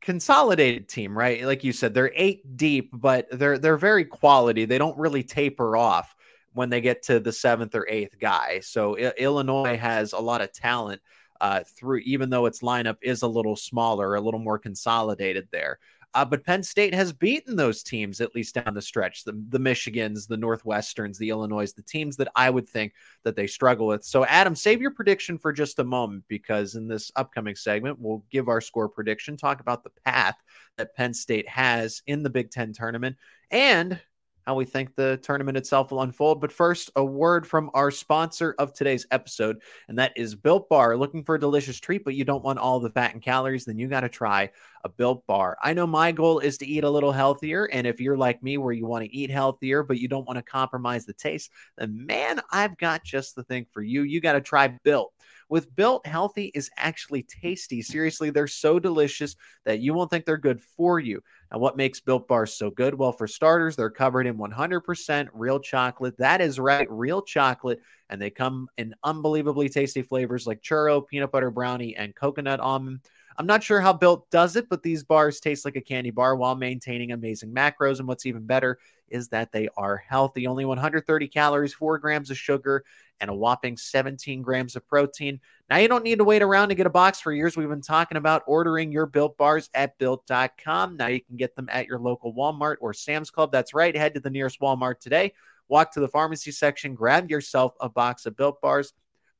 consolidated 0.00 0.88
team, 0.88 1.16
right? 1.16 1.44
Like 1.44 1.64
you 1.64 1.72
said, 1.72 1.94
they're 1.94 2.12
eight 2.14 2.56
deep, 2.56 2.90
but 2.92 3.26
they're 3.30 3.58
they're 3.58 3.76
very 3.76 4.04
quality. 4.04 4.64
They 4.64 4.78
don't 4.78 4.98
really 4.98 5.22
taper 5.22 5.76
off 5.76 6.15
when 6.56 6.70
they 6.70 6.80
get 6.80 7.02
to 7.02 7.20
the 7.20 7.32
seventh 7.32 7.74
or 7.74 7.86
eighth 7.88 8.18
guy. 8.18 8.60
So 8.60 8.96
I- 8.96 9.12
Illinois 9.18 9.76
has 9.76 10.12
a 10.12 10.18
lot 10.18 10.40
of 10.40 10.52
talent 10.52 11.02
uh, 11.40 11.62
through, 11.76 11.98
even 11.98 12.30
though 12.30 12.46
its 12.46 12.62
lineup 12.62 12.96
is 13.02 13.20
a 13.22 13.28
little 13.28 13.56
smaller, 13.56 14.14
a 14.14 14.20
little 14.20 14.40
more 14.40 14.58
consolidated 14.58 15.48
there. 15.52 15.78
Uh, 16.14 16.24
but 16.24 16.46
Penn 16.46 16.62
State 16.62 16.94
has 16.94 17.12
beaten 17.12 17.56
those 17.56 17.82
teams 17.82 18.22
at 18.22 18.34
least 18.34 18.54
down 18.54 18.72
the 18.72 18.80
stretch. 18.80 19.24
The, 19.24 19.32
the 19.50 19.58
Michigans, 19.58 20.26
the 20.26 20.38
Northwesterns, 20.38 21.18
the 21.18 21.28
Illinois, 21.28 21.70
the 21.74 21.82
teams 21.82 22.16
that 22.16 22.28
I 22.34 22.48
would 22.48 22.66
think 22.66 22.94
that 23.24 23.36
they 23.36 23.46
struggle 23.46 23.86
with. 23.86 24.02
So, 24.02 24.24
Adam, 24.24 24.54
save 24.54 24.80
your 24.80 24.92
prediction 24.92 25.36
for 25.36 25.52
just 25.52 25.78
a 25.78 25.84
moment 25.84 26.24
because 26.26 26.74
in 26.74 26.88
this 26.88 27.12
upcoming 27.16 27.54
segment, 27.54 27.98
we'll 28.00 28.24
give 28.30 28.48
our 28.48 28.62
score 28.62 28.88
prediction, 28.88 29.36
talk 29.36 29.60
about 29.60 29.84
the 29.84 29.92
path 30.06 30.36
that 30.78 30.96
Penn 30.96 31.12
State 31.12 31.48
has 31.50 32.00
in 32.06 32.22
the 32.22 32.30
Big 32.30 32.50
Ten 32.50 32.72
tournament, 32.72 33.16
and 33.50 34.00
how 34.46 34.54
we 34.54 34.64
think 34.64 34.94
the 34.94 35.18
tournament 35.22 35.56
itself 35.56 35.90
will 35.90 36.02
unfold. 36.02 36.40
But 36.40 36.52
first, 36.52 36.90
a 36.96 37.04
word 37.04 37.46
from 37.46 37.70
our 37.74 37.90
sponsor 37.90 38.54
of 38.58 38.72
today's 38.72 39.06
episode, 39.10 39.60
and 39.88 39.98
that 39.98 40.12
is 40.16 40.34
Built 40.34 40.68
Bar. 40.68 40.96
Looking 40.96 41.24
for 41.24 41.34
a 41.34 41.40
delicious 41.40 41.80
treat, 41.80 42.04
but 42.04 42.14
you 42.14 42.24
don't 42.24 42.44
want 42.44 42.58
all 42.58 42.78
the 42.78 42.90
fat 42.90 43.12
and 43.12 43.22
calories, 43.22 43.64
then 43.64 43.78
you 43.78 43.88
got 43.88 44.00
to 44.00 44.08
try 44.08 44.50
a 44.86 44.88
Built 44.88 45.26
Bar. 45.26 45.58
I 45.60 45.74
know 45.74 45.86
my 45.86 46.12
goal 46.12 46.38
is 46.38 46.56
to 46.58 46.66
eat 46.66 46.84
a 46.84 46.90
little 46.90 47.10
healthier, 47.10 47.64
and 47.72 47.88
if 47.88 48.00
you're 48.00 48.16
like 48.16 48.40
me, 48.40 48.56
where 48.56 48.72
you 48.72 48.86
want 48.86 49.04
to 49.04 49.14
eat 49.14 49.30
healthier, 49.30 49.82
but 49.82 49.98
you 49.98 50.06
don't 50.06 50.26
want 50.26 50.38
to 50.38 50.42
compromise 50.42 51.04
the 51.04 51.12
taste, 51.12 51.50
then 51.76 52.06
man, 52.06 52.40
I've 52.52 52.78
got 52.78 53.04
just 53.04 53.34
the 53.34 53.42
thing 53.42 53.66
for 53.72 53.82
you. 53.82 54.02
You 54.02 54.20
got 54.20 54.34
to 54.34 54.40
try 54.40 54.68
Built. 54.84 55.12
With 55.48 55.74
Built, 55.74 56.06
healthy 56.06 56.52
is 56.54 56.70
actually 56.76 57.24
tasty. 57.24 57.82
Seriously, 57.82 58.30
they're 58.30 58.46
so 58.46 58.78
delicious 58.78 59.36
that 59.64 59.80
you 59.80 59.92
won't 59.92 60.10
think 60.10 60.24
they're 60.24 60.36
good 60.36 60.60
for 60.60 60.98
you. 61.00 61.20
Now, 61.52 61.58
what 61.58 61.76
makes 61.76 62.00
Built 62.00 62.26
Bars 62.26 62.54
so 62.54 62.70
good? 62.70 62.94
Well, 62.94 63.12
for 63.12 63.26
starters, 63.26 63.76
they're 63.76 63.90
covered 63.90 64.26
in 64.26 64.38
100% 64.38 65.28
real 65.32 65.60
chocolate. 65.60 66.16
That 66.18 66.40
is 66.40 66.58
right, 66.58 66.90
real 66.90 67.22
chocolate. 67.22 67.80
And 68.08 68.20
they 68.20 68.30
come 68.30 68.68
in 68.76 68.94
unbelievably 69.02 69.68
tasty 69.68 70.02
flavors 70.02 70.46
like 70.46 70.62
churro, 70.62 71.06
peanut 71.06 71.32
butter 71.32 71.50
brownie, 71.50 71.96
and 71.96 72.14
coconut 72.14 72.60
almond. 72.60 73.00
I'm 73.38 73.46
not 73.46 73.62
sure 73.62 73.80
how 73.80 73.92
Built 73.92 74.30
does 74.30 74.56
it, 74.56 74.68
but 74.68 74.82
these 74.82 75.04
bars 75.04 75.40
taste 75.40 75.64
like 75.64 75.76
a 75.76 75.80
candy 75.80 76.10
bar 76.10 76.36
while 76.36 76.54
maintaining 76.54 77.12
amazing 77.12 77.52
macros. 77.52 77.98
And 77.98 78.08
what's 78.08 78.26
even 78.26 78.46
better 78.46 78.78
is 79.08 79.28
that 79.28 79.52
they 79.52 79.68
are 79.76 79.96
healthy. 79.96 80.46
Only 80.46 80.64
130 80.64 81.28
calories, 81.28 81.74
four 81.74 81.98
grams 81.98 82.30
of 82.30 82.38
sugar, 82.38 82.84
and 83.20 83.30
a 83.30 83.34
whopping 83.34 83.76
17 83.76 84.42
grams 84.42 84.76
of 84.76 84.86
protein. 84.86 85.40
Now, 85.68 85.76
you 85.76 85.88
don't 85.88 86.04
need 86.04 86.18
to 86.18 86.24
wait 86.24 86.42
around 86.42 86.68
to 86.70 86.74
get 86.74 86.86
a 86.86 86.90
box 86.90 87.20
for 87.20 87.32
years. 87.32 87.56
We've 87.56 87.68
been 87.68 87.82
talking 87.82 88.16
about 88.16 88.42
ordering 88.46 88.90
your 88.92 89.06
built 89.06 89.36
bars 89.36 89.70
at 89.74 89.98
built.com. 89.98 90.96
Now 90.96 91.08
you 91.08 91.20
can 91.20 91.36
get 91.36 91.54
them 91.56 91.68
at 91.70 91.86
your 91.86 91.98
local 91.98 92.34
Walmart 92.34 92.76
or 92.80 92.92
Sam's 92.92 93.30
Club. 93.30 93.52
That's 93.52 93.74
right. 93.74 93.96
Head 93.96 94.14
to 94.14 94.20
the 94.20 94.30
nearest 94.30 94.60
Walmart 94.60 95.00
today. 95.00 95.32
Walk 95.68 95.92
to 95.92 96.00
the 96.00 96.08
pharmacy 96.08 96.52
section, 96.52 96.94
grab 96.94 97.30
yourself 97.30 97.74
a 97.80 97.88
box 97.88 98.24
of 98.26 98.36
built 98.36 98.60
bars, 98.60 98.92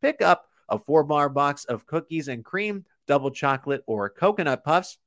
pick 0.02 0.20
up 0.22 0.48
a 0.68 0.78
four 0.78 1.04
bar 1.04 1.28
box 1.28 1.64
of 1.66 1.86
cookies 1.86 2.28
and 2.28 2.44
cream, 2.44 2.84
double 3.06 3.30
chocolate, 3.30 3.82
or 3.86 4.10
coconut 4.10 4.64
puffs. 4.64 4.98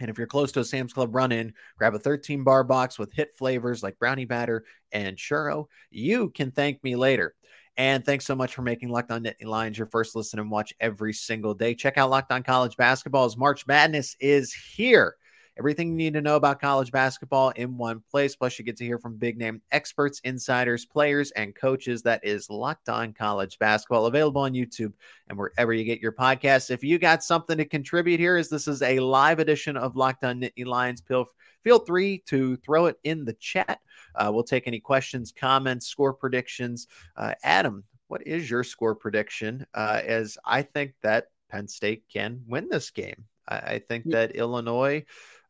And 0.00 0.10
if 0.10 0.18
you're 0.18 0.26
close 0.26 0.52
to 0.52 0.60
a 0.60 0.64
Sam's 0.64 0.92
Club 0.92 1.14
run 1.14 1.32
in, 1.32 1.54
grab 1.78 1.94
a 1.94 1.98
13 1.98 2.44
bar 2.44 2.64
box 2.64 2.98
with 2.98 3.12
hit 3.14 3.30
flavors 3.38 3.82
like 3.82 3.98
brownie 3.98 4.26
batter 4.26 4.64
and 4.92 5.16
churro. 5.16 5.66
You 5.90 6.30
can 6.30 6.50
thank 6.50 6.82
me 6.84 6.96
later. 6.96 7.34
And 7.78 8.04
thanks 8.04 8.24
so 8.24 8.34
much 8.34 8.54
for 8.54 8.62
making 8.62 8.88
Locked 8.88 9.10
On 9.10 9.22
Nittany 9.22 9.44
Lions 9.44 9.76
your 9.76 9.86
first 9.86 10.16
listen 10.16 10.38
and 10.38 10.50
watch 10.50 10.72
every 10.80 11.12
single 11.12 11.54
day. 11.54 11.74
Check 11.74 11.98
out 11.98 12.10
Locked 12.10 12.32
On 12.32 12.42
College 12.42 12.76
Basketball 12.76 13.26
as 13.26 13.36
March 13.36 13.66
Madness 13.66 14.16
is 14.18 14.52
here. 14.52 15.16
Everything 15.58 15.88
you 15.88 15.96
need 15.96 16.14
to 16.14 16.20
know 16.20 16.36
about 16.36 16.60
college 16.60 16.92
basketball 16.92 17.50
in 17.50 17.78
one 17.78 18.02
place. 18.10 18.36
Plus, 18.36 18.58
you 18.58 18.64
get 18.64 18.76
to 18.76 18.84
hear 18.84 18.98
from 18.98 19.16
big 19.16 19.38
name 19.38 19.62
experts, 19.72 20.20
insiders, 20.24 20.84
players, 20.84 21.30
and 21.30 21.54
coaches. 21.54 22.02
That 22.02 22.24
is 22.24 22.50
Locked 22.50 22.88
On 22.90 23.12
College 23.14 23.58
Basketball, 23.58 24.06
available 24.06 24.42
on 24.42 24.52
YouTube 24.52 24.92
and 25.28 25.38
wherever 25.38 25.72
you 25.72 25.84
get 25.84 26.00
your 26.00 26.12
podcasts. 26.12 26.70
If 26.70 26.84
you 26.84 26.98
got 26.98 27.24
something 27.24 27.56
to 27.56 27.64
contribute 27.64 28.20
here, 28.20 28.36
as 28.36 28.50
this 28.50 28.68
is 28.68 28.82
a 28.82 28.98
live 28.98 29.38
edition 29.38 29.76
of 29.76 29.96
Locked 29.96 30.24
On 30.24 30.40
Nittany 30.40 30.66
Lions, 30.66 31.00
feel, 31.00 31.26
feel 31.64 31.78
free 31.78 32.22
to 32.26 32.56
throw 32.56 32.86
it 32.86 32.98
in 33.04 33.24
the 33.24 33.34
chat. 33.34 33.80
Uh, 34.14 34.30
we'll 34.32 34.44
take 34.44 34.66
any 34.66 34.80
questions, 34.80 35.32
comments, 35.34 35.86
score 35.86 36.12
predictions. 36.12 36.86
Uh, 37.16 37.32
Adam, 37.42 37.82
what 38.08 38.26
is 38.26 38.50
your 38.50 38.62
score 38.62 38.94
prediction? 38.94 39.66
Uh, 39.74 40.00
as 40.04 40.36
I 40.44 40.62
think 40.62 40.92
that 41.02 41.28
Penn 41.48 41.68
State 41.68 42.04
can 42.12 42.42
win 42.46 42.68
this 42.68 42.90
game. 42.90 43.24
I, 43.48 43.56
I 43.56 43.78
think 43.78 44.04
that 44.10 44.36
Illinois, 44.36 45.04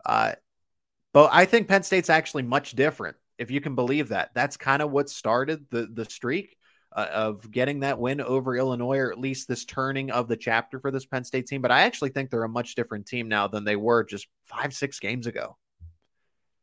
uh, 0.07 0.33
but 1.13 1.31
I 1.33 1.45
think 1.45 1.69
Penn 1.69 1.83
State's 1.83 2.11
actually 2.11 2.45
much 2.45 2.73
different. 2.73 3.17
If 3.39 3.51
you 3.51 3.61
can 3.61 3.75
believe 3.75 4.09
that, 4.09 4.31
that's 4.35 4.57
kind 4.57 4.81
of 4.81 4.91
what 4.91 5.11
started 5.11 5.67
the 5.71 5.87
the 5.93 6.05
streak. 6.07 6.57
Uh, 6.93 7.09
of 7.13 7.51
getting 7.51 7.81
that 7.81 7.99
win 7.99 8.23
over 8.23 8.57
Illinois, 8.57 8.97
or 8.97 9.13
at 9.13 9.19
least 9.19 9.49
this 9.49 9.67
turning 9.67 10.11
of 10.11 10.29
the 10.29 10.37
chapter 10.37 10.81
for 10.81 10.91
this 10.91 11.05
Penn 11.05 11.25
State 11.25 11.47
team. 11.47 11.61
But 11.61 11.71
I 11.71 11.83
actually 11.83 12.09
think 12.09 12.31
they're 12.31 12.43
a 12.43 12.49
much 12.49 12.75
different 12.75 13.05
team 13.05 13.29
now 13.29 13.49
than 13.49 13.65
they 13.65 13.77
were 13.77 14.03
just 14.03 14.27
five, 14.47 14.73
six 14.73 14.99
games 14.99 15.27
ago. 15.27 15.59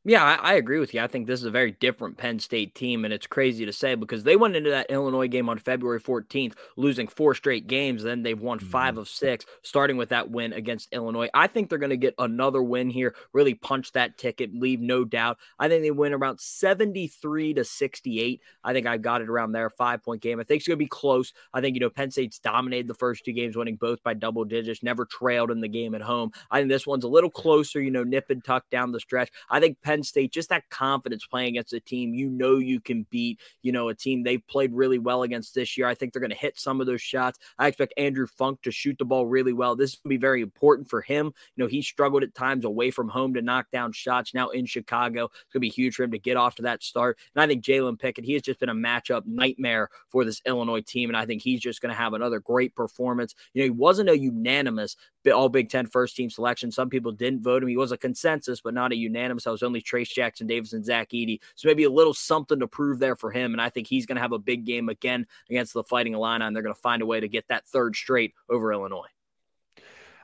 Yeah, 0.06 0.22
I, 0.22 0.52
I, 0.52 0.54
agree 0.56 0.80
with 0.80 0.94
you. 0.94 1.00
I 1.00 1.08
think 1.08 1.28
this 1.28 1.40
is 1.40 1.46
a 1.46 1.52
very 1.52 1.72
different 1.72 2.18
Penn 2.18 2.38
State 2.38 2.76
team, 2.76 3.06
and 3.06 3.14
it's 3.14 3.26
crazy 3.26 3.66
to 3.66 3.72
say 3.72 3.96
because 3.96 4.26
they 4.26 4.36
went 4.36 4.58
into 4.58 4.70
that 4.70 4.92
Illinois 4.92 5.30
game 5.30 5.48
on 5.48 5.58
February 5.58 6.02
14th, 6.02 6.56
losing 6.76 7.08
four 7.08 7.34
straight 7.34 7.68
games. 7.68 8.04
Then 8.04 8.22
they've 8.22 8.40
won 8.40 8.60
mm-hmm. 8.60 8.68
five 8.68 8.98
of 8.98 9.08
six, 9.08 9.46
starting 9.62 9.96
with 9.96 10.10
that 10.10 10.30
win 10.30 10.52
against 10.52 10.92
Illinois. 10.92 11.30
I 11.34 11.48
think 11.48 11.70
they're 11.70 11.78
going 11.78 11.90
to 11.92 11.98
get 11.98 12.16
another 12.20 12.62
win 12.62 12.90
here, 12.90 13.16
really 13.32 13.54
punch 13.54 13.94
that 13.94 14.18
ticket, 14.18 14.54
leave 14.54 14.82
no 14.82 15.06
doubt. 15.06 15.38
I 15.58 15.70
think 15.70 15.84
they 15.84 15.92
win 15.92 16.12
around 16.12 16.42
73 16.42 17.54
to 17.54 17.64
68. 17.64 18.42
I 18.62 18.74
think 18.74 18.86
I've 18.86 19.02
got 19.02 19.22
it 19.22 19.30
around 19.30 19.54
there, 19.54 19.70
five 19.70 20.04
point 20.04 20.22
game. 20.22 20.38
I 20.38 20.44
think 20.44 20.60
it's 20.60 20.68
going 20.68 20.78
to 20.80 20.84
be 20.84 20.90
close. 20.90 21.32
I 21.54 21.62
think, 21.62 21.76
you 21.76 21.80
know, 21.80 21.90
Penn 21.90 22.12
State's 22.12 22.40
dominated 22.40 22.90
the 22.90 22.94
first 22.94 23.24
two 23.24 23.32
games, 23.32 23.56
winning 23.56 23.78
both 23.78 24.04
by 24.04 24.16
double 24.16 24.44
digits, 24.44 24.84
never 24.84 25.06
trailed 25.06 25.50
in 25.50 25.62
the 25.62 25.70
game 25.70 25.96
at 25.96 26.02
home. 26.02 26.34
I 26.52 26.60
think 26.60 26.68
this 26.68 26.86
one's 26.86 27.06
a 27.06 27.10
little 27.10 27.30
closer, 27.30 27.82
you 27.82 27.92
know, 27.92 28.04
nip 28.04 28.30
and 28.32 28.44
tuck 28.44 28.70
down 28.70 28.92
the 28.92 29.00
stretch. 29.00 29.32
I 29.50 29.62
think 29.62 29.82
Penn 29.82 29.93
Penn 29.94 30.02
State, 30.02 30.32
just 30.32 30.50
that 30.50 30.68
confidence 30.70 31.24
playing 31.28 31.50
against 31.50 31.72
a 31.74 31.80
team 31.80 32.16
you 32.16 32.28
know 32.28 32.58
you 32.58 32.80
can 32.80 33.06
beat, 33.12 33.40
you 33.62 33.72
know, 33.72 33.90
a 33.90 33.94
team 33.94 34.24
they've 34.24 34.46
played 34.48 34.74
really 34.74 34.98
well 34.98 35.22
against 35.22 35.54
this 35.54 35.78
year. 35.78 35.88
I 35.88 35.94
think 35.94 36.12
they're 36.12 36.20
going 36.20 36.32
to 36.32 36.36
hit 36.36 36.60
some 36.60 36.82
of 36.82 36.88
those 36.88 37.02
shots. 37.02 37.38
I 37.60 37.68
expect 37.68 37.94
Andrew 37.96 38.26
Funk 38.26 38.64
to 38.64 38.72
shoot 38.72 38.98
the 38.98 39.06
ball 39.06 39.28
really 39.28 39.54
well. 39.54 39.76
This 39.76 40.00
will 40.04 40.10
be 40.10 40.18
very 40.18 40.42
important 40.42 40.90
for 40.90 41.02
him. 41.02 41.28
You 41.28 41.64
know, 41.64 41.68
he 41.68 41.84
struggled 41.84 42.24
at 42.24 42.34
times 42.34 42.66
away 42.66 42.90
from 42.90 43.08
home 43.08 43.36
to 43.36 43.42
knock 43.44 43.70
down 43.72 43.92
shots. 43.92 44.34
Now 44.34 44.50
in 44.50 44.66
Chicago, 44.66 45.26
it's 45.26 45.54
going 45.54 45.60
to 45.60 45.60
be 45.60 45.70
huge 45.70 45.94
for 45.94 46.04
him 46.04 46.12
to 46.12 46.20
get 46.20 46.38
off 46.38 46.56
to 46.56 46.64
that 46.64 46.82
start. 46.82 47.20
And 47.36 47.44
I 47.44 47.46
think 47.46 47.64
Jalen 47.64 48.00
Pickett, 48.00 48.26
he 48.26 48.34
has 48.34 48.42
just 48.42 48.60
been 48.60 48.70
a 48.70 48.74
matchup 48.74 49.28
nightmare 49.28 49.90
for 50.10 50.26
this 50.26 50.42
Illinois 50.48 50.82
team. 50.82 51.12
And 51.12 51.18
I 51.18 51.28
think 51.28 51.44
he's 51.44 51.62
just 51.62 51.82
going 51.82 51.94
to 51.94 52.02
have 52.02 52.14
another 52.14 52.40
great 52.40 52.76
performance. 52.76 53.36
You 53.54 53.62
know, 53.62 53.66
he 53.66 53.70
wasn't 53.70 54.10
a 54.10 54.18
unanimous 54.18 54.96
all 55.32 55.50
Big 55.50 55.70
Ten 55.70 55.86
first 55.86 56.16
team 56.16 56.30
selection. 56.30 56.72
Some 56.72 56.90
people 56.90 57.12
didn't 57.12 57.44
vote 57.44 57.64
him. 57.64 57.70
He 57.70 57.78
was 57.78 57.92
a 57.92 57.98
consensus, 57.98 58.60
but 58.62 58.74
not 58.74 58.92
a 58.92 58.96
unanimous. 58.96 59.48
I 59.48 59.52
was 59.52 59.64
only 59.64 59.82
Trayce 59.84 60.10
Jackson 60.10 60.48
Davis 60.48 60.74
and 60.74 60.86
Zach 60.86 61.10
Edey. 61.10 61.40
So 61.56 61.68
maybe 61.68 61.84
a 61.84 61.90
little 61.90 62.14
something 62.14 62.60
to 62.60 62.68
prove 62.68 63.00
there 63.00 63.16
for 63.16 63.32
him. 63.32 63.54
And 63.54 63.62
I 63.62 63.70
think 63.70 63.88
he's 63.88 64.06
going 64.06 64.16
to 64.16 64.22
have 64.22 64.32
a 64.32 64.40
big 64.40 64.66
game 64.66 64.90
again 64.90 65.26
against 65.50 65.74
the 65.74 65.84
Fighting 65.84 66.14
Illini, 66.14 66.46
and 66.46 66.56
they're 66.56 66.64
going 66.64 66.76
to 66.76 66.82
find 66.82 67.02
a 67.02 67.06
way 67.06 67.20
to 67.20 67.28
get 67.28 67.48
that 67.50 67.68
third 67.68 67.96
straight 67.96 68.34
over 68.50 68.72
Illinois. 68.72 69.08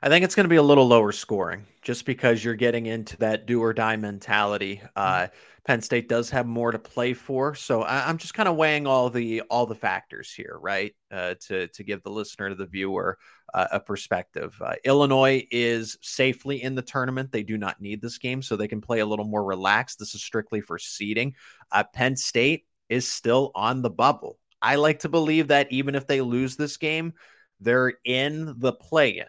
I 0.02 0.08
think 0.08 0.24
it's 0.24 0.36
going 0.36 0.46
to 0.46 0.50
be 0.50 0.56
a 0.56 0.64
little 0.64 0.88
lower 0.88 1.12
scoring 1.12 1.66
just 1.82 2.06
because 2.06 2.44
you're 2.44 2.56
getting 2.56 2.86
into 2.86 3.18
that 3.18 3.46
do 3.46 3.62
or 3.62 3.74
die 3.74 3.98
mentality. 3.98 4.82
Uh, 4.96 5.28
Penn 5.70 5.84
State 5.84 6.10
does 6.10 6.32
have 6.32 6.48
more 6.48 6.72
to 6.72 6.80
play 6.80 7.14
for, 7.14 7.54
so 7.54 7.84
I, 7.84 8.10
am 8.10 8.18
just 8.18 8.34
kind 8.34 8.50
of 8.50 8.56
weighing 8.56 8.88
all 8.88 9.12
the 9.12 9.42
all 9.52 9.68
the 9.68 9.76
factors 9.76 10.34
here, 10.34 10.58
right? 10.60 10.96
Uh, 11.12 11.36
to 11.42 11.68
to 11.68 11.84
give 11.84 12.02
the 12.02 12.10
listener 12.10 12.50
to 12.50 12.56
the 12.56 12.66
viewer 12.66 13.20
uh, 13.54 13.68
a 13.74 13.80
perspective. 13.80 14.60
Uh, 14.60 14.74
Illinois 14.84 15.46
is 15.52 15.96
safely 16.02 16.64
in 16.64 16.74
the 16.74 16.82
tournament; 16.82 17.32
they 17.32 17.44
do 17.44 17.56
not 17.56 17.80
need 17.80 18.02
this 18.02 18.18
game, 18.18 18.42
so 18.42 18.56
they 18.56 18.68
can 18.68 18.82
play 18.82 19.02
a 19.02 19.06
little 19.06 19.26
more 19.26 19.44
relaxed. 19.44 20.00
This 20.00 20.16
is 20.16 20.24
strictly 20.24 20.60
for 20.60 20.80
seeding. 20.80 21.36
Uh, 21.72 21.84
Penn 21.84 22.16
State 22.16 22.66
is 22.90 23.08
still 23.08 23.52
on 23.54 23.84
the 23.84 23.92
bubble. 23.92 24.40
I 24.64 24.78
like 24.78 25.02
to 25.02 25.10
believe 25.10 25.50
that 25.50 25.72
even 25.72 25.94
if 25.94 26.08
they 26.08 26.22
lose 26.22 26.56
this 26.56 26.78
game, 26.78 27.14
they're 27.60 27.94
in 28.06 28.56
the 28.58 28.74
play-in 28.74 29.28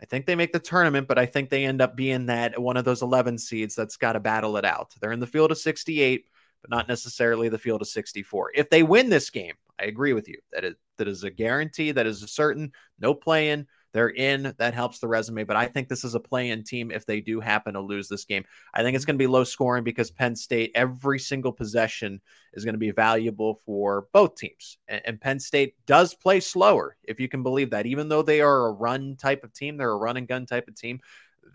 I 0.00 0.06
think 0.06 0.26
they 0.26 0.36
make 0.36 0.52
the 0.52 0.60
tournament, 0.60 1.08
but 1.08 1.18
I 1.18 1.26
think 1.26 1.50
they 1.50 1.64
end 1.64 1.80
up 1.80 1.96
being 1.96 2.26
that 2.26 2.60
one 2.60 2.76
of 2.76 2.84
those 2.84 3.02
11 3.02 3.38
seeds 3.38 3.74
that's 3.74 3.96
got 3.96 4.12
to 4.12 4.20
battle 4.20 4.56
it 4.56 4.64
out. 4.64 4.94
They're 5.00 5.12
in 5.12 5.20
the 5.20 5.26
field 5.26 5.50
of 5.50 5.58
68, 5.58 6.24
but 6.62 6.70
not 6.70 6.88
necessarily 6.88 7.48
the 7.48 7.58
field 7.58 7.82
of 7.82 7.88
64. 7.88 8.52
If 8.54 8.70
they 8.70 8.82
win 8.82 9.10
this 9.10 9.30
game, 9.30 9.54
I 9.80 9.84
agree 9.84 10.12
with 10.12 10.28
you 10.28 10.38
that 10.52 10.64
it 10.64 10.76
that 10.98 11.08
is 11.08 11.24
a 11.24 11.30
guarantee, 11.30 11.92
that 11.92 12.06
is 12.06 12.22
a 12.22 12.28
certain 12.28 12.72
no 12.98 13.14
play-in. 13.14 13.66
They're 13.92 14.10
in. 14.10 14.54
That 14.58 14.74
helps 14.74 14.98
the 14.98 15.08
resume. 15.08 15.44
But 15.44 15.56
I 15.56 15.66
think 15.66 15.88
this 15.88 16.04
is 16.04 16.14
a 16.14 16.20
play 16.20 16.50
in 16.50 16.62
team 16.62 16.90
if 16.90 17.06
they 17.06 17.20
do 17.20 17.40
happen 17.40 17.74
to 17.74 17.80
lose 17.80 18.08
this 18.08 18.24
game. 18.24 18.44
I 18.74 18.82
think 18.82 18.96
it's 18.96 19.04
going 19.04 19.16
to 19.16 19.22
be 19.22 19.26
low 19.26 19.44
scoring 19.44 19.84
because 19.84 20.10
Penn 20.10 20.36
State, 20.36 20.72
every 20.74 21.18
single 21.18 21.52
possession 21.52 22.20
is 22.52 22.64
going 22.64 22.74
to 22.74 22.78
be 22.78 22.90
valuable 22.90 23.60
for 23.64 24.06
both 24.12 24.36
teams. 24.36 24.78
And, 24.88 25.02
and 25.04 25.20
Penn 25.20 25.40
State 25.40 25.74
does 25.86 26.14
play 26.14 26.40
slower, 26.40 26.96
if 27.04 27.20
you 27.20 27.28
can 27.28 27.42
believe 27.42 27.70
that. 27.70 27.86
Even 27.86 28.08
though 28.08 28.22
they 28.22 28.40
are 28.40 28.66
a 28.66 28.72
run 28.72 29.16
type 29.16 29.44
of 29.44 29.52
team, 29.52 29.76
they're 29.76 29.90
a 29.90 29.96
run 29.96 30.16
and 30.16 30.28
gun 30.28 30.46
type 30.46 30.68
of 30.68 30.76
team. 30.76 31.00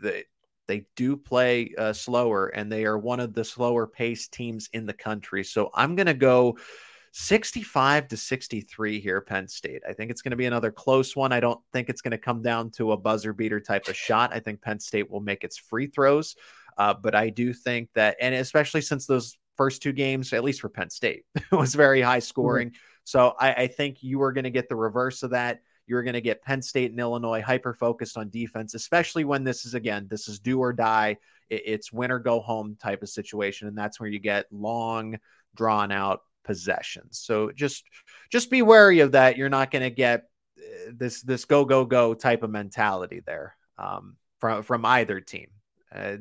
They, 0.01 0.25
they 0.67 0.85
do 0.95 1.17
play 1.17 1.73
uh, 1.77 1.93
slower, 1.93 2.47
and 2.47 2.71
they 2.71 2.85
are 2.85 2.97
one 2.97 3.19
of 3.19 3.33
the 3.33 3.43
slower 3.43 3.85
paced 3.85 4.31
teams 4.31 4.69
in 4.73 4.85
the 4.85 4.93
country. 4.93 5.43
So 5.43 5.69
I'm 5.73 5.95
going 5.95 6.07
to 6.07 6.13
go 6.13 6.57
65 7.15 8.08
to 8.08 8.17
63 8.17 9.00
here, 9.00 9.22
Penn 9.22 9.48
State. 9.48 9.84
I 9.88 9.93
think 9.93 10.10
it's 10.10 10.24
going 10.24 10.32
to 10.32 10.36
be 10.38 10.48
another 10.48 10.72
close 10.72 11.15
one. 11.15 11.32
I 11.32 11.39
don't 11.39 11.60
think 11.72 11.88
it's 11.88 12.01
going 12.01 12.12
to 12.12 12.17
come 12.17 12.41
down 12.41 12.72
to 12.72 12.91
a 12.91 12.98
buzzer 12.98 13.34
beater 13.34 13.60
type 13.60 13.88
of 13.88 13.96
shot. 13.96 14.34
I 14.34 14.39
think 14.39 14.63
Penn 14.63 14.79
State 14.79 15.12
will 15.12 15.20
make 15.22 15.43
its 15.43 15.55
free 15.55 15.86
throws. 15.86 16.36
Uh, 16.75 16.96
but 16.96 17.13
I 17.13 17.29
do 17.29 17.53
think 17.53 17.89
that, 17.93 18.17
and 18.20 18.34
especially 18.34 18.82
since 18.82 19.05
those 19.05 19.38
first 19.55 19.84
two 19.84 19.91
games, 19.91 20.34
at 20.34 20.43
least 20.43 20.62
for 20.62 20.70
Penn 20.70 20.89
State, 20.89 21.25
was 21.51 21.75
very 21.75 22.01
high 22.01 22.17
scoring. 22.17 22.70
Mm-hmm. 22.70 22.77
So 23.03 23.36
I, 23.39 23.53
I 23.53 23.67
think 23.67 24.01
you 24.01 24.24
are 24.24 24.34
going 24.34 24.46
to 24.46 24.50
get 24.50 24.67
the 24.67 24.75
reverse 24.75 25.22
of 25.22 25.29
that. 25.32 25.62
You're 25.86 26.01
going 26.01 26.13
to 26.13 26.22
get 26.22 26.41
Penn 26.41 26.63
State 26.63 26.89
and 26.89 27.00
Illinois 27.00 27.43
hyper 27.43 27.75
focused 27.75 28.17
on 28.17 28.32
defense, 28.32 28.74
especially 28.74 29.24
when 29.24 29.43
this 29.43 29.67
is 29.67 29.75
again, 29.75 30.08
this 30.10 30.27
is 30.27 30.39
do 30.39 30.58
or 30.58 30.74
die. 30.74 31.17
It's 31.51 31.93
win 31.93 32.10
or 32.10 32.17
go 32.17 32.39
home 32.39 32.75
type 32.82 33.03
of 33.03 33.10
situation. 33.10 33.67
And 33.67 33.77
that's 33.77 34.00
where 34.00 34.10
you 34.10 34.17
get 34.17 34.48
long, 34.51 35.20
drawn 35.55 35.91
out 35.91 36.22
possessions. 36.43 37.19
So 37.19 37.51
just 37.51 37.83
just 38.31 38.50
be 38.50 38.62
wary 38.62 39.00
of 39.00 39.13
that. 39.13 39.38
You're 39.38 39.50
not 39.50 39.71
going 39.71 39.83
to 39.83 39.89
get 39.89 40.23
uh, 40.57 40.91
this 40.93 41.21
this 41.21 41.45
go 41.45 41.65
go 41.65 41.85
go 41.85 42.13
type 42.13 42.43
of 42.43 42.50
mentality 42.50 43.21
there 43.25 43.55
um, 43.77 44.17
from 44.39 44.63
from 44.63 44.85
either 44.85 45.19
team. 45.19 45.47
Uh, 45.93 46.17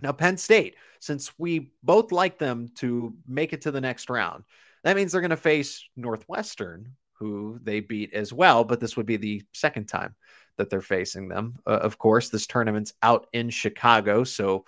now 0.00 0.12
Penn 0.12 0.36
State, 0.36 0.76
since 1.00 1.32
we 1.38 1.72
both 1.82 2.12
like 2.12 2.38
them 2.38 2.68
to 2.76 3.14
make 3.26 3.52
it 3.52 3.62
to 3.62 3.70
the 3.70 3.80
next 3.80 4.10
round, 4.10 4.44
that 4.84 4.96
means 4.96 5.12
they're 5.12 5.20
going 5.20 5.30
to 5.30 5.36
face 5.36 5.84
Northwestern, 5.96 6.96
who 7.14 7.58
they 7.62 7.80
beat 7.80 8.14
as 8.14 8.32
well. 8.32 8.64
But 8.64 8.80
this 8.80 8.96
would 8.96 9.06
be 9.06 9.16
the 9.16 9.42
second 9.52 9.86
time 9.86 10.14
that 10.58 10.70
they're 10.70 10.80
facing 10.80 11.28
them. 11.28 11.58
Uh, 11.66 11.78
of 11.78 11.98
course, 11.98 12.28
this 12.28 12.46
tournament's 12.46 12.94
out 13.02 13.26
in 13.32 13.50
Chicago, 13.50 14.24
so 14.24 14.64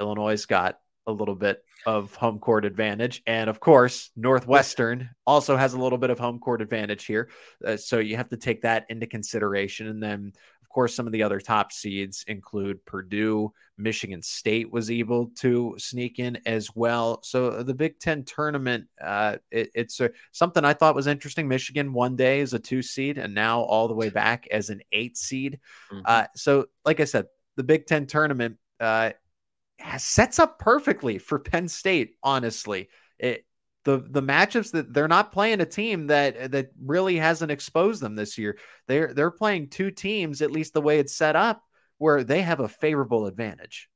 Illinois 0.00 0.44
got 0.46 0.80
a 1.06 1.12
little 1.12 1.34
bit 1.34 1.62
of 1.86 2.14
home 2.14 2.38
court 2.38 2.64
advantage. 2.64 3.22
And 3.26 3.48
of 3.48 3.60
course, 3.60 4.10
Northwestern 4.16 5.10
also 5.26 5.56
has 5.56 5.72
a 5.72 5.78
little 5.78 5.98
bit 5.98 6.10
of 6.10 6.18
home 6.18 6.38
court 6.38 6.62
advantage 6.62 7.04
here. 7.04 7.30
Uh, 7.66 7.76
so 7.76 7.98
you 7.98 8.16
have 8.16 8.28
to 8.30 8.36
take 8.36 8.62
that 8.62 8.86
into 8.88 9.06
consideration. 9.06 9.88
And 9.88 10.02
then, 10.02 10.32
of 10.62 10.68
course, 10.68 10.94
some 10.94 11.06
of 11.06 11.12
the 11.12 11.22
other 11.22 11.40
top 11.40 11.72
seeds 11.72 12.24
include 12.28 12.84
Purdue, 12.84 13.52
Michigan 13.78 14.22
State 14.22 14.70
was 14.70 14.90
able 14.90 15.30
to 15.38 15.74
sneak 15.78 16.18
in 16.18 16.38
as 16.46 16.68
well. 16.74 17.20
So 17.22 17.62
the 17.62 17.74
Big 17.74 17.98
Ten 17.98 18.24
tournament, 18.24 18.86
uh, 19.02 19.38
it, 19.50 19.70
it's 19.74 20.00
a, 20.00 20.10
something 20.32 20.64
I 20.64 20.74
thought 20.74 20.94
was 20.94 21.06
interesting. 21.06 21.48
Michigan 21.48 21.92
one 21.94 22.14
day 22.14 22.40
is 22.40 22.52
a 22.52 22.58
two 22.58 22.82
seed 22.82 23.16
and 23.16 23.34
now 23.34 23.62
all 23.62 23.88
the 23.88 23.94
way 23.94 24.10
back 24.10 24.46
as 24.50 24.68
an 24.70 24.82
eight 24.92 25.16
seed. 25.16 25.60
Mm-hmm. 25.90 26.02
Uh, 26.04 26.24
so, 26.36 26.66
like 26.84 27.00
I 27.00 27.04
said, 27.04 27.26
the 27.56 27.64
Big 27.64 27.86
Ten 27.86 28.06
tournament 28.06 28.58
uh, 28.78 29.10
sets 29.98 30.38
up 30.38 30.58
perfectly 30.58 31.18
for 31.18 31.38
Penn 31.38 31.68
State. 31.68 32.16
Honestly, 32.22 32.88
it, 33.18 33.44
the 33.84 34.04
the 34.08 34.22
matchups 34.22 34.72
that 34.72 34.92
they're 34.92 35.08
not 35.08 35.32
playing 35.32 35.60
a 35.60 35.66
team 35.66 36.08
that 36.08 36.52
that 36.52 36.70
really 36.84 37.16
hasn't 37.16 37.50
exposed 37.50 38.02
them 38.02 38.14
this 38.14 38.38
year. 38.38 38.58
They're 38.88 39.14
they're 39.14 39.30
playing 39.30 39.68
two 39.68 39.90
teams, 39.90 40.42
at 40.42 40.50
least 40.50 40.74
the 40.74 40.82
way 40.82 40.98
it's 40.98 41.14
set 41.14 41.36
up, 41.36 41.62
where 41.98 42.24
they 42.24 42.42
have 42.42 42.60
a 42.60 42.68
favorable 42.68 43.26
advantage. 43.26 43.88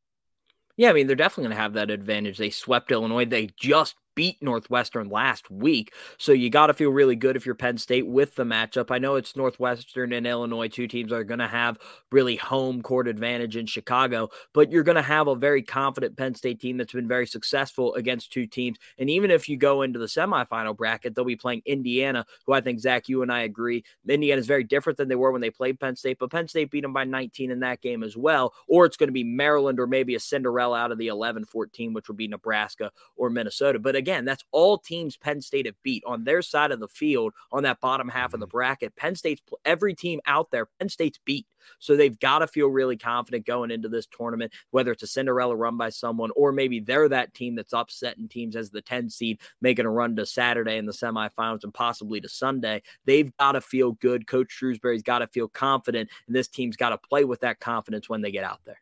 Yeah, 0.76 0.90
I 0.90 0.92
mean 0.92 1.06
they're 1.06 1.16
definitely 1.16 1.44
going 1.44 1.56
to 1.56 1.62
have 1.62 1.74
that 1.74 1.90
advantage. 1.90 2.38
They 2.38 2.50
swept 2.50 2.90
Illinois. 2.90 3.26
They 3.26 3.50
just 3.58 3.94
beat 4.14 4.42
Northwestern 4.42 5.08
last 5.08 5.50
week. 5.50 5.92
So 6.18 6.32
you 6.32 6.50
got 6.50 6.68
to 6.68 6.74
feel 6.74 6.90
really 6.90 7.16
good 7.16 7.36
if 7.36 7.46
you're 7.46 7.54
Penn 7.54 7.78
State 7.78 8.06
with 8.06 8.34
the 8.34 8.44
matchup. 8.44 8.90
I 8.90 8.98
know 8.98 9.16
it's 9.16 9.36
Northwestern 9.36 10.12
and 10.12 10.26
Illinois, 10.26 10.68
two 10.68 10.88
teams 10.88 11.12
are 11.12 11.24
going 11.24 11.40
to 11.40 11.48
have 11.48 11.78
really 12.10 12.36
home 12.36 12.82
court 12.82 13.08
advantage 13.08 13.56
in 13.56 13.66
Chicago, 13.66 14.28
but 14.52 14.70
you're 14.70 14.82
going 14.82 14.96
to 14.96 15.02
have 15.02 15.28
a 15.28 15.34
very 15.34 15.62
confident 15.62 16.16
Penn 16.16 16.34
State 16.34 16.60
team 16.60 16.76
that's 16.76 16.92
been 16.92 17.08
very 17.08 17.26
successful 17.26 17.94
against 17.94 18.32
two 18.32 18.46
teams. 18.46 18.78
And 18.98 19.10
even 19.10 19.30
if 19.30 19.48
you 19.48 19.56
go 19.56 19.82
into 19.82 19.98
the 19.98 20.06
semifinal 20.06 20.76
bracket, 20.76 21.14
they'll 21.14 21.24
be 21.24 21.36
playing 21.36 21.62
Indiana, 21.66 22.24
who 22.46 22.52
I 22.52 22.60
think, 22.60 22.80
Zach, 22.80 23.08
you 23.08 23.22
and 23.22 23.32
I 23.32 23.40
agree, 23.40 23.84
Indiana 24.08 24.38
is 24.38 24.46
very 24.46 24.64
different 24.64 24.96
than 24.96 25.08
they 25.08 25.16
were 25.16 25.32
when 25.32 25.40
they 25.40 25.50
played 25.50 25.80
Penn 25.80 25.96
State, 25.96 26.18
but 26.18 26.30
Penn 26.30 26.48
State 26.48 26.70
beat 26.70 26.82
them 26.82 26.92
by 26.92 27.04
19 27.04 27.50
in 27.50 27.60
that 27.60 27.80
game 27.80 28.02
as 28.02 28.16
well. 28.16 28.52
Or 28.68 28.86
it's 28.86 28.96
going 28.96 29.08
to 29.08 29.12
be 29.12 29.24
Maryland 29.24 29.80
or 29.80 29.86
maybe 29.86 30.14
a 30.14 30.20
Cinderella 30.20 30.78
out 30.78 30.92
of 30.92 30.98
the 30.98 31.08
11 31.08 31.44
14, 31.44 31.92
which 31.92 32.08
would 32.08 32.16
be 32.16 32.28
Nebraska 32.28 32.90
or 33.16 33.30
Minnesota. 33.30 33.78
But 33.78 33.96
again, 33.96 34.03
that's 34.04 34.44
all 34.52 34.78
teams 34.78 35.16
Penn 35.16 35.40
State 35.40 35.66
have 35.66 35.80
beat 35.82 36.02
on 36.06 36.24
their 36.24 36.42
side 36.42 36.70
of 36.70 36.80
the 36.80 36.88
field 36.88 37.32
on 37.52 37.62
that 37.64 37.80
bottom 37.80 38.08
half 38.08 38.34
of 38.34 38.40
the 38.40 38.46
mm-hmm. 38.46 38.56
bracket. 38.56 38.96
Penn 38.96 39.14
State's 39.14 39.42
every 39.64 39.94
team 39.94 40.20
out 40.26 40.50
there, 40.50 40.66
Penn 40.78 40.88
State's 40.88 41.18
beat. 41.24 41.46
So 41.78 41.96
they've 41.96 42.18
got 42.18 42.40
to 42.40 42.46
feel 42.46 42.68
really 42.68 42.96
confident 42.96 43.46
going 43.46 43.70
into 43.70 43.88
this 43.88 44.06
tournament, 44.06 44.52
whether 44.70 44.92
it's 44.92 45.02
a 45.02 45.06
Cinderella 45.06 45.56
run 45.56 45.76
by 45.76 45.90
someone 45.90 46.30
or 46.36 46.52
maybe 46.52 46.80
they're 46.80 47.08
that 47.08 47.34
team 47.34 47.54
that's 47.54 47.72
upsetting 47.72 48.28
teams 48.28 48.56
as 48.56 48.70
the 48.70 48.82
10 48.82 49.10
seed, 49.10 49.40
making 49.60 49.86
a 49.86 49.90
run 49.90 50.16
to 50.16 50.26
Saturday 50.26 50.76
in 50.76 50.86
the 50.86 50.92
semifinals 50.92 51.64
and 51.64 51.72
possibly 51.72 52.20
to 52.20 52.28
Sunday. 52.28 52.82
They've 53.06 53.34
got 53.38 53.52
to 53.52 53.60
feel 53.60 53.92
good. 53.92 54.26
Coach 54.26 54.48
Shrewsberry's 54.60 55.02
got 55.02 55.20
to 55.20 55.26
feel 55.28 55.48
confident, 55.48 56.10
and 56.26 56.36
this 56.36 56.48
team's 56.48 56.76
got 56.76 56.90
to 56.90 56.98
play 56.98 57.24
with 57.24 57.40
that 57.40 57.60
confidence 57.60 58.08
when 58.08 58.20
they 58.20 58.30
get 58.30 58.44
out 58.44 58.60
there. 58.64 58.80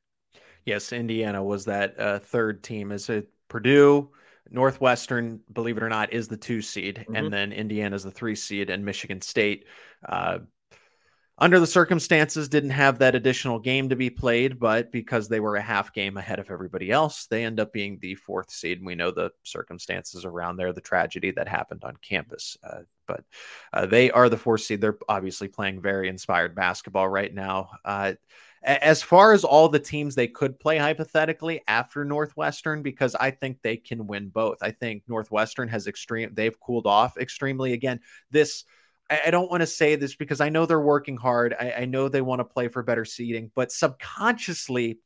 Yes, 0.64 0.93
Indiana 0.93 1.43
was 1.43 1.64
that 1.64 1.99
uh, 1.99 2.19
third 2.21 2.62
team. 2.62 2.93
Is 2.93 3.09
it 3.09 3.29
Purdue? 3.49 4.11
Northwestern, 4.50 5.40
believe 5.52 5.76
it 5.76 5.82
or 5.82 5.88
not, 5.88 6.12
is 6.12 6.28
the 6.28 6.37
two 6.37 6.62
seed, 6.62 6.96
mm-hmm. 6.96 7.16
and 7.16 7.32
then 7.32 7.52
Indiana 7.52 7.96
is 7.96 8.04
the 8.04 8.11
three 8.11 8.34
seed, 8.34 8.70
and 8.70 8.84
Michigan 8.84 9.20
State. 9.20 9.66
Uh, 10.06 10.38
under 11.38 11.58
the 11.58 11.66
circumstances, 11.66 12.49
didn't 12.49 12.70
have 12.70 12.99
that 12.99 13.14
additional 13.14 13.58
game 13.58 13.88
to 13.88 13.96
be 13.96 14.11
played, 14.11 14.61
but 14.61 14.92
because 14.92 15.28
they 15.28 15.40
were 15.40 15.56
a 15.56 15.62
half 15.62 15.92
game 15.92 16.16
ahead 16.16 16.38
of 16.38 16.50
everybody 16.50 16.90
else, 16.90 17.26
they 17.26 17.44
end 17.44 17.58
up 17.58 17.72
being 17.72 17.99
the 18.00 18.14
fourth 18.14 18.50
seed. 18.50 18.78
And 18.78 18.87
we 18.87 18.94
know 18.94 19.11
the 19.11 19.30
circumstances 19.42 20.25
around 20.25 20.56
there, 20.56 20.72
the 20.72 20.80
tragedy 20.80 21.32
that 21.32 21.49
happened 21.49 21.82
on 21.84 21.96
campus. 21.96 22.56
Uh, 22.62 22.82
but 23.08 23.25
uh, 23.72 23.87
they 23.87 24.11
are 24.12 24.28
the 24.28 24.37
fourth 24.37 24.61
seed. 24.61 24.80
They're 24.80 24.99
obviously 25.08 25.49
playing 25.49 25.80
very 25.80 26.08
inspired 26.08 26.54
basketball 26.54 27.08
right 27.08 27.34
now. 27.34 27.70
As 28.64 29.02
far 29.02 29.33
as 29.33 29.42
all 29.42 29.69
the 29.69 29.81
teams 29.81 30.14
they 30.14 30.28
could 30.28 30.59
play 30.61 30.78
hypothetically 30.78 31.62
after 31.66 32.04
Northwestern, 32.04 32.83
because 32.83 33.16
I 33.16 33.33
think 33.33 33.59
they 33.61 33.76
can 33.76 34.07
win 34.07 34.28
both. 34.28 34.59
I 34.62 34.71
think 34.71 35.02
Northwestern 35.09 35.69
has 35.69 35.88
extreme, 35.88 36.31
they've 36.33 36.59
cooled 36.61 36.87
off 36.87 37.16
extremely. 37.19 37.73
Again, 37.73 38.00
this, 38.31 38.64
I, 39.11 39.31
don't 39.33 39.50
want 39.50 39.62
to 39.62 39.66
say 39.66 39.97
this 39.97 40.14
because 40.14 40.40
I 40.40 40.49
know 40.49 40.64
they're 40.64 40.81
working 40.81 41.16
hard. 41.16 41.54
I, 41.59 41.73
I 41.78 41.85
know 41.87 42.09
they 42.09 42.23
want 42.23 42.38
to 42.38 42.45
play 42.45 42.69
for 42.69 42.85
better 42.85 43.04
seating, 43.04 43.50
but 43.57 43.73
subconsciously, 43.73 45.00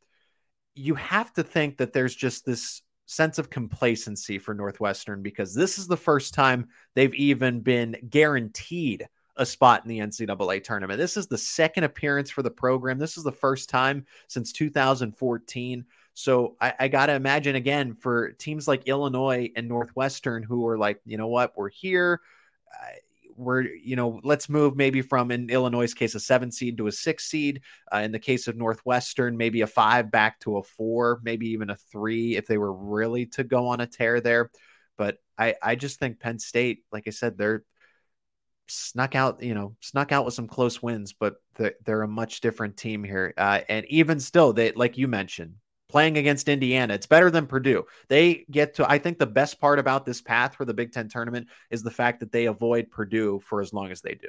you 0.74 0.94
have 0.94 1.32
to 1.34 1.42
think 1.42 1.78
that 1.78 1.94
there's 1.94 2.14
just 2.14 2.44
this 2.44 2.82
sense 3.06 3.38
of 3.38 3.48
complacency 3.48 4.38
for 4.38 4.52
Northwestern 4.52 5.22
because 5.22 5.54
this 5.54 5.78
is 5.78 5.86
the 5.86 5.96
first 5.96 6.34
time 6.34 6.68
they've 6.94 7.14
even 7.14 7.60
been 7.60 7.96
guaranteed 8.10 9.08
a 9.36 9.46
spot 9.46 9.82
in 9.84 9.88
the 9.88 9.98
NCAA 9.98 10.64
tournament. 10.64 10.98
This 10.98 11.16
is 11.16 11.26
the 11.26 11.38
second 11.38 11.84
appearance 11.84 12.30
for 12.30 12.42
the 12.42 12.50
program. 12.50 12.98
This 12.98 13.16
is 13.16 13.24
the 13.24 13.32
first 13.32 13.68
time 13.68 14.06
since 14.28 14.52
2014. 14.52 15.84
So 16.14 16.56
I, 16.60 16.72
I 16.80 16.88
got 16.88 17.06
to 17.06 17.14
imagine 17.14 17.56
again 17.56 17.94
for 17.94 18.30
teams 18.32 18.66
like 18.66 18.88
Illinois 18.88 19.50
and 19.54 19.68
Northwestern 19.68 20.42
who 20.42 20.66
are 20.66 20.78
like, 20.78 21.00
you 21.04 21.18
know 21.18 21.28
what, 21.28 21.52
we're 21.56 21.68
here. 21.68 22.22
We're, 23.36 23.64
you 23.64 23.96
know, 23.96 24.20
let's 24.24 24.48
move 24.48 24.76
maybe 24.76 25.02
from 25.02 25.30
in 25.30 25.50
Illinois' 25.50 25.92
case, 25.92 26.14
a 26.14 26.20
seven 26.20 26.50
seed 26.50 26.78
to 26.78 26.86
a 26.86 26.92
six 26.92 27.26
seed. 27.26 27.60
Uh, 27.92 27.98
in 27.98 28.12
the 28.12 28.18
case 28.18 28.48
of 28.48 28.56
Northwestern, 28.56 29.36
maybe 29.36 29.60
a 29.60 29.66
five 29.66 30.10
back 30.10 30.40
to 30.40 30.56
a 30.56 30.62
four, 30.62 31.20
maybe 31.22 31.48
even 31.48 31.68
a 31.68 31.76
three 31.76 32.36
if 32.36 32.46
they 32.46 32.56
were 32.56 32.72
really 32.72 33.26
to 33.26 33.44
go 33.44 33.66
on 33.68 33.82
a 33.82 33.86
tear 33.86 34.22
there. 34.22 34.50
But 34.96 35.18
I, 35.36 35.54
I 35.62 35.74
just 35.74 35.98
think 35.98 36.18
Penn 36.18 36.38
State, 36.38 36.84
like 36.90 37.04
I 37.06 37.10
said, 37.10 37.36
they're 37.36 37.62
snuck 38.68 39.14
out, 39.14 39.42
you 39.42 39.54
know, 39.54 39.76
snuck 39.80 40.12
out 40.12 40.24
with 40.24 40.34
some 40.34 40.48
close 40.48 40.82
wins, 40.82 41.12
but 41.12 41.36
they're, 41.56 41.74
they're 41.84 42.02
a 42.02 42.08
much 42.08 42.40
different 42.40 42.76
team 42.76 43.04
here. 43.04 43.34
Uh, 43.36 43.60
and 43.68 43.86
even 43.86 44.20
still, 44.20 44.52
they 44.52 44.72
like 44.72 44.98
you 44.98 45.08
mentioned, 45.08 45.54
playing 45.88 46.18
against 46.18 46.48
Indiana, 46.48 46.94
it's 46.94 47.06
better 47.06 47.30
than 47.30 47.46
Purdue. 47.46 47.84
They 48.08 48.44
get 48.50 48.74
to. 48.74 48.90
I 48.90 48.98
think 48.98 49.18
the 49.18 49.26
best 49.26 49.60
part 49.60 49.78
about 49.78 50.04
this 50.04 50.20
path 50.20 50.54
for 50.54 50.64
the 50.64 50.74
Big 50.74 50.92
Ten 50.92 51.08
tournament 51.08 51.48
is 51.70 51.82
the 51.82 51.90
fact 51.90 52.20
that 52.20 52.32
they 52.32 52.46
avoid 52.46 52.90
Purdue 52.90 53.40
for 53.44 53.60
as 53.60 53.72
long 53.72 53.90
as 53.90 54.00
they 54.00 54.14
do. 54.14 54.28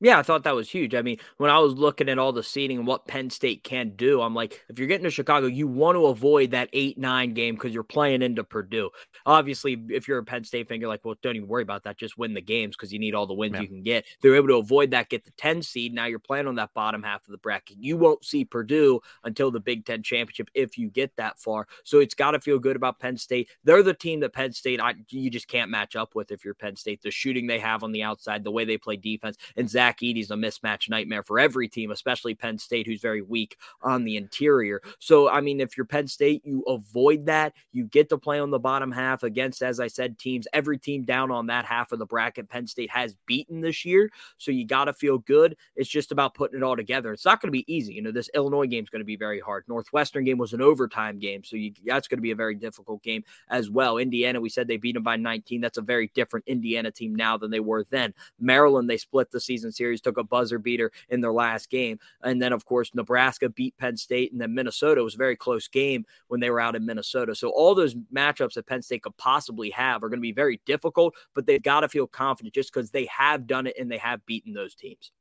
Yeah, 0.00 0.18
I 0.18 0.22
thought 0.22 0.44
that 0.44 0.54
was 0.54 0.70
huge. 0.70 0.94
I 0.94 1.02
mean, 1.02 1.18
when 1.38 1.50
I 1.50 1.58
was 1.58 1.74
looking 1.74 2.08
at 2.08 2.18
all 2.18 2.32
the 2.32 2.42
seating 2.42 2.78
and 2.78 2.86
what 2.86 3.08
Penn 3.08 3.30
State 3.30 3.64
can 3.64 3.90
do, 3.96 4.20
I'm 4.20 4.34
like, 4.34 4.64
if 4.68 4.78
you're 4.78 4.86
getting 4.86 5.04
to 5.04 5.10
Chicago, 5.10 5.48
you 5.48 5.66
want 5.66 5.96
to 5.96 6.06
avoid 6.06 6.52
that 6.52 6.68
8 6.72 6.98
9 6.98 7.34
game 7.34 7.56
because 7.56 7.74
you're 7.74 7.82
playing 7.82 8.22
into 8.22 8.44
Purdue. 8.44 8.90
Obviously, 9.26 9.82
if 9.88 10.06
you're 10.06 10.18
a 10.18 10.24
Penn 10.24 10.44
State 10.44 10.68
fan, 10.68 10.80
you're 10.80 10.88
like, 10.88 11.04
well, 11.04 11.16
don't 11.20 11.34
even 11.34 11.48
worry 11.48 11.62
about 11.64 11.82
that. 11.82 11.98
Just 11.98 12.16
win 12.16 12.32
the 12.32 12.40
games 12.40 12.76
because 12.76 12.92
you 12.92 13.00
need 13.00 13.14
all 13.14 13.26
the 13.26 13.34
wins 13.34 13.54
yeah. 13.54 13.62
you 13.62 13.66
can 13.66 13.82
get. 13.82 14.04
They're 14.22 14.36
able 14.36 14.48
to 14.48 14.56
avoid 14.56 14.92
that, 14.92 15.08
get 15.08 15.24
the 15.24 15.32
10 15.32 15.62
seed. 15.62 15.92
Now 15.92 16.04
you're 16.04 16.20
playing 16.20 16.46
on 16.46 16.54
that 16.56 16.74
bottom 16.74 17.02
half 17.02 17.26
of 17.26 17.32
the 17.32 17.38
bracket. 17.38 17.78
You 17.80 17.96
won't 17.96 18.24
see 18.24 18.44
Purdue 18.44 19.00
until 19.24 19.50
the 19.50 19.60
Big 19.60 19.84
Ten 19.84 20.04
championship 20.04 20.48
if 20.54 20.78
you 20.78 20.90
get 20.90 21.16
that 21.16 21.40
far. 21.40 21.66
So 21.82 21.98
it's 21.98 22.14
got 22.14 22.32
to 22.32 22.40
feel 22.40 22.60
good 22.60 22.76
about 22.76 23.00
Penn 23.00 23.16
State. 23.16 23.48
They're 23.64 23.82
the 23.82 23.94
team 23.94 24.20
that 24.20 24.32
Penn 24.32 24.52
State, 24.52 24.80
I, 24.80 24.94
you 25.08 25.28
just 25.28 25.48
can't 25.48 25.70
match 25.70 25.96
up 25.96 26.14
with 26.14 26.30
if 26.30 26.44
you're 26.44 26.54
Penn 26.54 26.76
State. 26.76 27.02
The 27.02 27.10
shooting 27.10 27.48
they 27.48 27.58
have 27.58 27.82
on 27.82 27.90
the 27.90 28.04
outside, 28.04 28.44
the 28.44 28.52
way 28.52 28.64
they 28.64 28.78
play 28.78 28.96
defense, 28.96 29.36
and 29.56 29.68
Zach 29.68 29.87
Edey's 29.96 30.30
a 30.30 30.34
mismatch 30.34 30.58
mismatch 30.68 30.88
nightmare 30.88 31.22
for 31.22 31.38
every 31.38 31.68
team, 31.68 31.90
especially 31.90 32.34
Penn 32.34 32.58
State, 32.58 32.86
who's 32.86 33.00
very 33.00 33.22
weak 33.22 33.56
on 33.82 34.04
the 34.04 34.16
interior. 34.16 34.80
So, 34.98 35.28
I 35.28 35.40
mean, 35.40 35.60
if 35.60 35.76
you're 35.76 35.86
Penn 35.86 36.08
State, 36.08 36.42
you 36.44 36.62
avoid 36.62 37.26
that. 37.26 37.54
You 37.72 37.84
get 37.84 38.08
to 38.10 38.18
play 38.18 38.40
on 38.40 38.50
the 38.50 38.58
bottom 38.58 38.92
half 38.92 39.22
against, 39.22 39.62
as 39.62 39.80
I 39.80 39.88
said, 39.88 40.18
teams, 40.18 40.46
every 40.52 40.78
team 40.78 41.04
down 41.04 41.30
on 41.30 41.46
that 41.46 41.64
half 41.64 41.92
of 41.92 41.98
the 41.98 42.06
bracket 42.06 42.48
Penn 42.48 42.66
State 42.66 42.90
has 42.90 43.16
beaten 43.26 43.60
this 43.60 43.84
year. 43.84 44.10
So 44.36 44.50
you 44.50 44.66
got 44.66 44.86
to 44.86 44.92
feel 44.92 45.18
good. 45.18 45.56
It's 45.76 45.88
just 45.88 46.12
about 46.12 46.34
putting 46.34 46.58
it 46.58 46.62
all 46.62 46.76
together. 46.76 47.12
It's 47.12 47.24
not 47.24 47.40
going 47.40 47.48
to 47.48 47.52
be 47.52 47.72
easy. 47.72 47.94
You 47.94 48.02
know, 48.02 48.12
this 48.12 48.30
Illinois 48.34 48.66
game 48.66 48.84
is 48.84 48.90
going 48.90 49.00
to 49.00 49.06
be 49.06 49.16
very 49.16 49.40
hard. 49.40 49.64
Northwestern 49.68 50.24
game 50.24 50.38
was 50.38 50.52
an 50.52 50.62
overtime 50.62 51.18
game. 51.18 51.44
So 51.44 51.56
you, 51.56 51.72
that's 51.84 52.08
going 52.08 52.18
to 52.18 52.22
be 52.22 52.30
a 52.30 52.36
very 52.36 52.54
difficult 52.54 53.02
game 53.02 53.24
as 53.48 53.70
well. 53.70 53.98
Indiana, 53.98 54.40
we 54.40 54.48
said 54.48 54.68
they 54.68 54.76
beat 54.76 54.94
them 54.94 55.02
by 55.02 55.16
19. 55.16 55.60
That's 55.60 55.78
a 55.78 55.82
very 55.82 56.10
different 56.14 56.46
Indiana 56.46 56.90
team 56.90 57.14
now 57.14 57.36
than 57.36 57.50
they 57.50 57.60
were 57.60 57.84
then. 57.90 58.14
Maryland, 58.38 58.88
they 58.88 58.96
split 58.96 59.30
the 59.30 59.40
season 59.40 59.72
series, 59.78 60.00
took 60.00 60.18
a 60.18 60.24
buzzer 60.24 60.58
beater 60.58 60.92
in 61.08 61.20
their 61.20 61.32
last 61.32 61.70
game. 61.70 61.98
And 62.22 62.42
then, 62.42 62.52
of 62.52 62.64
course, 62.64 62.94
Nebraska 62.94 63.48
beat 63.48 63.76
Penn 63.78 63.96
State, 63.96 64.32
and 64.32 64.40
then 64.40 64.54
Minnesota 64.54 65.02
was 65.02 65.14
a 65.14 65.18
very 65.18 65.36
close 65.36 65.68
game 65.68 66.04
when 66.26 66.40
they 66.40 66.50
were 66.50 66.60
out 66.60 66.76
in 66.76 66.84
Minnesota. 66.84 67.34
So 67.34 67.48
all 67.50 67.74
those 67.74 67.94
matchups 68.12 68.54
that 68.54 68.66
Penn 68.66 68.82
State 68.82 69.02
could 69.02 69.16
possibly 69.16 69.70
have 69.70 70.02
are 70.02 70.08
going 70.08 70.18
to 70.18 70.22
be 70.22 70.32
very 70.32 70.60
difficult, 70.66 71.14
but 71.34 71.46
they've 71.46 71.62
got 71.62 71.80
to 71.80 71.88
feel 71.88 72.06
confident 72.06 72.54
just 72.54 72.72
because 72.72 72.90
they 72.90 73.06
have 73.06 73.46
done 73.46 73.66
it 73.66 73.76
and 73.78 73.90
they 73.90 73.98
have 73.98 74.24
beaten 74.26 74.52
those 74.52 74.74
teams. 74.74 75.12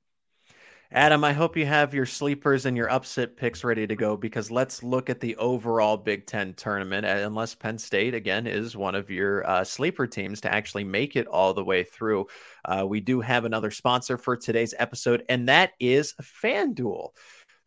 Adam, 0.93 1.25
I 1.25 1.33
hope 1.33 1.57
you 1.57 1.65
have 1.65 1.93
your 1.93 2.05
sleepers 2.05 2.65
and 2.65 2.77
your 2.77 2.89
upset 2.89 3.35
picks 3.35 3.65
ready 3.65 3.85
to 3.85 3.95
go 3.95 4.15
because 4.15 4.49
let's 4.49 4.83
look 4.83 5.09
at 5.09 5.19
the 5.19 5.35
overall 5.35 5.97
Big 5.97 6.25
Ten 6.25 6.53
tournament. 6.53 7.05
Unless 7.05 7.55
Penn 7.55 7.77
State, 7.77 8.13
again, 8.13 8.47
is 8.47 8.77
one 8.77 8.95
of 8.95 9.09
your 9.09 9.45
uh, 9.45 9.65
sleeper 9.65 10.07
teams 10.07 10.39
to 10.41 10.53
actually 10.53 10.85
make 10.85 11.17
it 11.17 11.27
all 11.27 11.53
the 11.53 11.63
way 11.63 11.83
through, 11.83 12.27
uh, 12.63 12.85
we 12.87 13.01
do 13.01 13.19
have 13.19 13.43
another 13.43 13.69
sponsor 13.69 14.17
for 14.17 14.37
today's 14.37 14.73
episode, 14.79 15.25
and 15.27 15.49
that 15.49 15.73
is 15.77 16.13
FanDuel. 16.21 17.09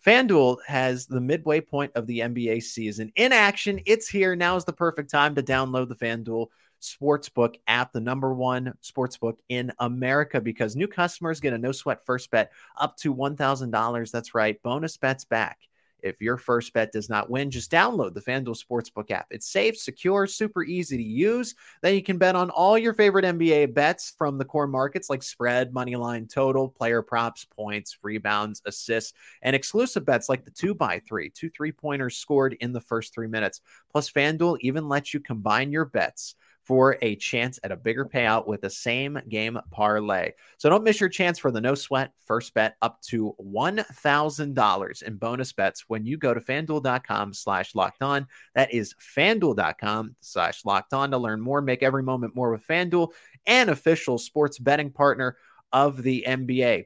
FanDuel 0.04 0.56
has 0.66 1.06
the 1.06 1.20
midway 1.20 1.60
point 1.60 1.92
of 1.94 2.06
the 2.06 2.20
NBA 2.20 2.62
season 2.62 3.12
in 3.16 3.32
action. 3.32 3.80
It's 3.84 4.08
here. 4.08 4.34
Now 4.34 4.56
is 4.56 4.64
the 4.64 4.72
perfect 4.72 5.10
time 5.10 5.34
to 5.34 5.42
download 5.42 5.90
the 5.90 5.94
FanDuel 5.94 6.46
sportsbook 6.80 7.56
app, 7.66 7.92
the 7.92 8.00
number 8.00 8.34
one 8.34 8.74
sportsbook 8.82 9.36
in 9.48 9.72
America, 9.78 10.40
because 10.40 10.76
new 10.76 10.88
customers 10.88 11.40
get 11.40 11.52
a 11.52 11.58
no 11.58 11.72
sweat 11.72 12.04
first 12.04 12.30
bet 12.30 12.52
up 12.78 12.96
to 12.98 13.14
$1,000. 13.14 14.10
That's 14.10 14.34
right, 14.34 14.62
bonus 14.62 14.96
bets 14.96 15.24
back. 15.24 15.58
If 16.02 16.20
your 16.20 16.36
first 16.36 16.72
bet 16.72 16.92
does 16.92 17.08
not 17.08 17.30
win, 17.30 17.50
just 17.50 17.70
download 17.70 18.14
the 18.14 18.20
FanDuel 18.20 18.62
Sportsbook 18.62 19.10
app. 19.10 19.26
It's 19.30 19.50
safe, 19.50 19.76
secure, 19.76 20.26
super 20.26 20.62
easy 20.62 20.96
to 20.96 21.02
use. 21.02 21.54
Then 21.82 21.94
you 21.94 22.02
can 22.02 22.18
bet 22.18 22.36
on 22.36 22.50
all 22.50 22.78
your 22.78 22.94
favorite 22.94 23.24
NBA 23.24 23.74
bets 23.74 24.14
from 24.16 24.38
the 24.38 24.44
core 24.44 24.66
markets 24.66 25.10
like 25.10 25.22
spread, 25.22 25.72
money 25.72 25.96
line, 25.96 26.26
total, 26.26 26.68
player 26.68 27.02
props, 27.02 27.44
points, 27.44 27.98
rebounds, 28.02 28.62
assists, 28.66 29.12
and 29.42 29.54
exclusive 29.54 30.04
bets 30.04 30.28
like 30.28 30.44
the 30.44 30.50
two 30.50 30.74
by 30.74 31.00
three, 31.06 31.30
two 31.30 31.50
three 31.50 31.72
pointers 31.72 32.16
scored 32.16 32.56
in 32.60 32.72
the 32.72 32.80
first 32.80 33.14
three 33.14 33.28
minutes. 33.28 33.60
Plus, 33.90 34.10
FanDuel 34.10 34.58
even 34.60 34.88
lets 34.88 35.12
you 35.14 35.20
combine 35.20 35.72
your 35.72 35.84
bets 35.84 36.34
for 36.70 36.96
a 37.02 37.16
chance 37.16 37.58
at 37.64 37.72
a 37.72 37.76
bigger 37.76 38.04
payout 38.04 38.46
with 38.46 38.60
the 38.60 38.70
same 38.70 39.18
game 39.28 39.58
parlay. 39.72 40.30
So 40.56 40.70
don't 40.70 40.84
miss 40.84 41.00
your 41.00 41.08
chance 41.08 41.36
for 41.36 41.50
the 41.50 41.60
no 41.60 41.74
sweat 41.74 42.12
first 42.24 42.54
bet 42.54 42.76
up 42.80 43.02
to 43.08 43.34
$1,000 43.44 45.02
in 45.02 45.16
bonus 45.16 45.52
bets 45.52 45.86
when 45.88 46.06
you 46.06 46.16
go 46.16 46.32
to 46.32 46.40
fanduel.com 46.40 47.34
slash 47.34 47.74
locked 47.74 48.04
on. 48.04 48.28
That 48.54 48.72
is 48.72 48.94
fanduel.com 49.16 50.14
slash 50.20 50.64
locked 50.64 50.94
on 50.94 51.10
to 51.10 51.18
learn 51.18 51.40
more. 51.40 51.60
Make 51.60 51.82
every 51.82 52.04
moment 52.04 52.36
more 52.36 52.52
with 52.52 52.64
Fanduel, 52.64 53.08
an 53.46 53.68
official 53.68 54.16
sports 54.16 54.56
betting 54.56 54.92
partner 54.92 55.36
of 55.72 56.00
the 56.00 56.24
NBA. 56.24 56.84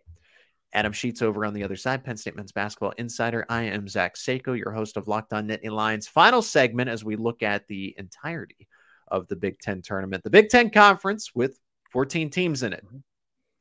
Adam 0.73 0.95
Sheets 0.95 1.21
over 1.21 1.45
on 1.45 1.53
the 1.53 1.65
other 1.65 1.77
side, 1.77 2.05
Penn 2.05 2.17
State 2.17 2.37
men's 2.37 2.53
basketball 2.53 2.95
insider. 2.97 3.45
I 3.51 3.65
am 3.65 3.87
Zach 3.87 4.15
Seiko, 4.15 4.59
your 4.59 4.73
host 4.73 4.97
of 4.97 5.09
Locked 5.09 5.35
On 5.35 5.47
Nittany 5.47 5.71
Lions. 5.71 6.09
Final 6.09 6.41
segment 6.41 6.89
as 6.89 7.05
we 7.05 7.17
look 7.17 7.43
at 7.43 7.69
the 7.69 7.95
entirety 7.99 8.67
of 9.09 9.29
the 9.29 9.37
Big 9.37 9.59
Ten 9.59 9.83
tournament. 9.83 10.25
The 10.25 10.31
Big 10.31 10.49
Ten 10.49 10.71
Conference, 10.71 11.35
with 11.35 11.59
14 11.93 12.31
teams 12.31 12.63
in 12.63 12.73
it, 12.73 12.85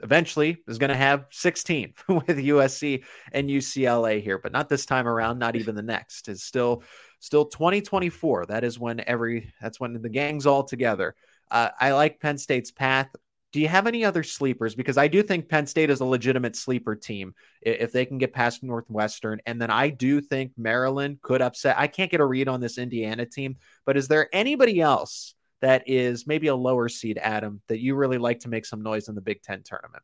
eventually 0.01 0.57
is 0.67 0.77
going 0.77 0.89
to 0.89 0.95
have 0.95 1.25
16 1.31 1.93
with 2.07 2.27
USC 2.27 3.03
and 3.31 3.49
UCLA 3.49 4.21
here, 4.21 4.37
but 4.37 4.51
not 4.51 4.69
this 4.69 4.85
time 4.85 5.07
around, 5.07 5.39
not 5.39 5.55
even 5.55 5.75
the 5.75 5.81
next. 5.81 6.27
Is 6.29 6.43
still 6.43 6.83
still 7.19 7.45
2024. 7.45 8.47
That 8.47 8.63
is 8.63 8.77
when 8.77 9.01
every 9.07 9.51
that's 9.61 9.79
when 9.79 10.01
the 10.01 10.09
gang's 10.09 10.45
all 10.45 10.63
together. 10.63 11.15
Uh, 11.49 11.69
I 11.79 11.91
like 11.91 12.19
Penn 12.19 12.37
State's 12.37 12.71
path. 12.71 13.09
Do 13.53 13.61
you 13.61 13.67
have 13.67 13.87
any 13.87 14.03
other 14.03 14.23
sleepers? 14.23 14.73
Because 14.73 14.97
I 14.97 15.07
do 15.07 15.21
think 15.21 15.47
Penn 15.47 15.67
State 15.67 15.91
is 15.91 16.01
a 16.01 16.05
legitimate 16.05 16.55
sleeper 16.55 16.95
team 16.95 17.35
if 17.61 17.91
they 17.91 18.03
can 18.05 18.17
get 18.17 18.33
past 18.33 18.63
Northwestern. 18.63 19.39
And 19.45 19.61
then 19.61 19.69
I 19.69 19.89
do 19.89 20.21
think 20.21 20.51
Maryland 20.57 21.21
could 21.21 21.41
upset. 21.41 21.77
I 21.77 21.85
can't 21.85 22.09
get 22.11 22.19
a 22.19 22.25
read 22.25 22.47
on 22.47 22.59
this 22.59 22.79
Indiana 22.79 23.27
team, 23.27 23.57
but 23.85 23.95
is 23.95 24.07
there 24.07 24.27
anybody 24.33 24.81
else 24.81 25.35
that 25.61 25.83
is 25.87 26.25
maybe 26.27 26.47
a 26.47 26.55
lower 26.55 26.89
seed, 26.89 27.19
Adam, 27.21 27.61
that 27.67 27.79
you 27.79 27.95
really 27.95 28.17
like 28.17 28.39
to 28.39 28.49
make 28.49 28.65
some 28.65 28.81
noise 28.81 29.07
in 29.07 29.15
the 29.15 29.21
Big 29.21 29.43
Ten 29.43 29.61
tournament? 29.63 30.03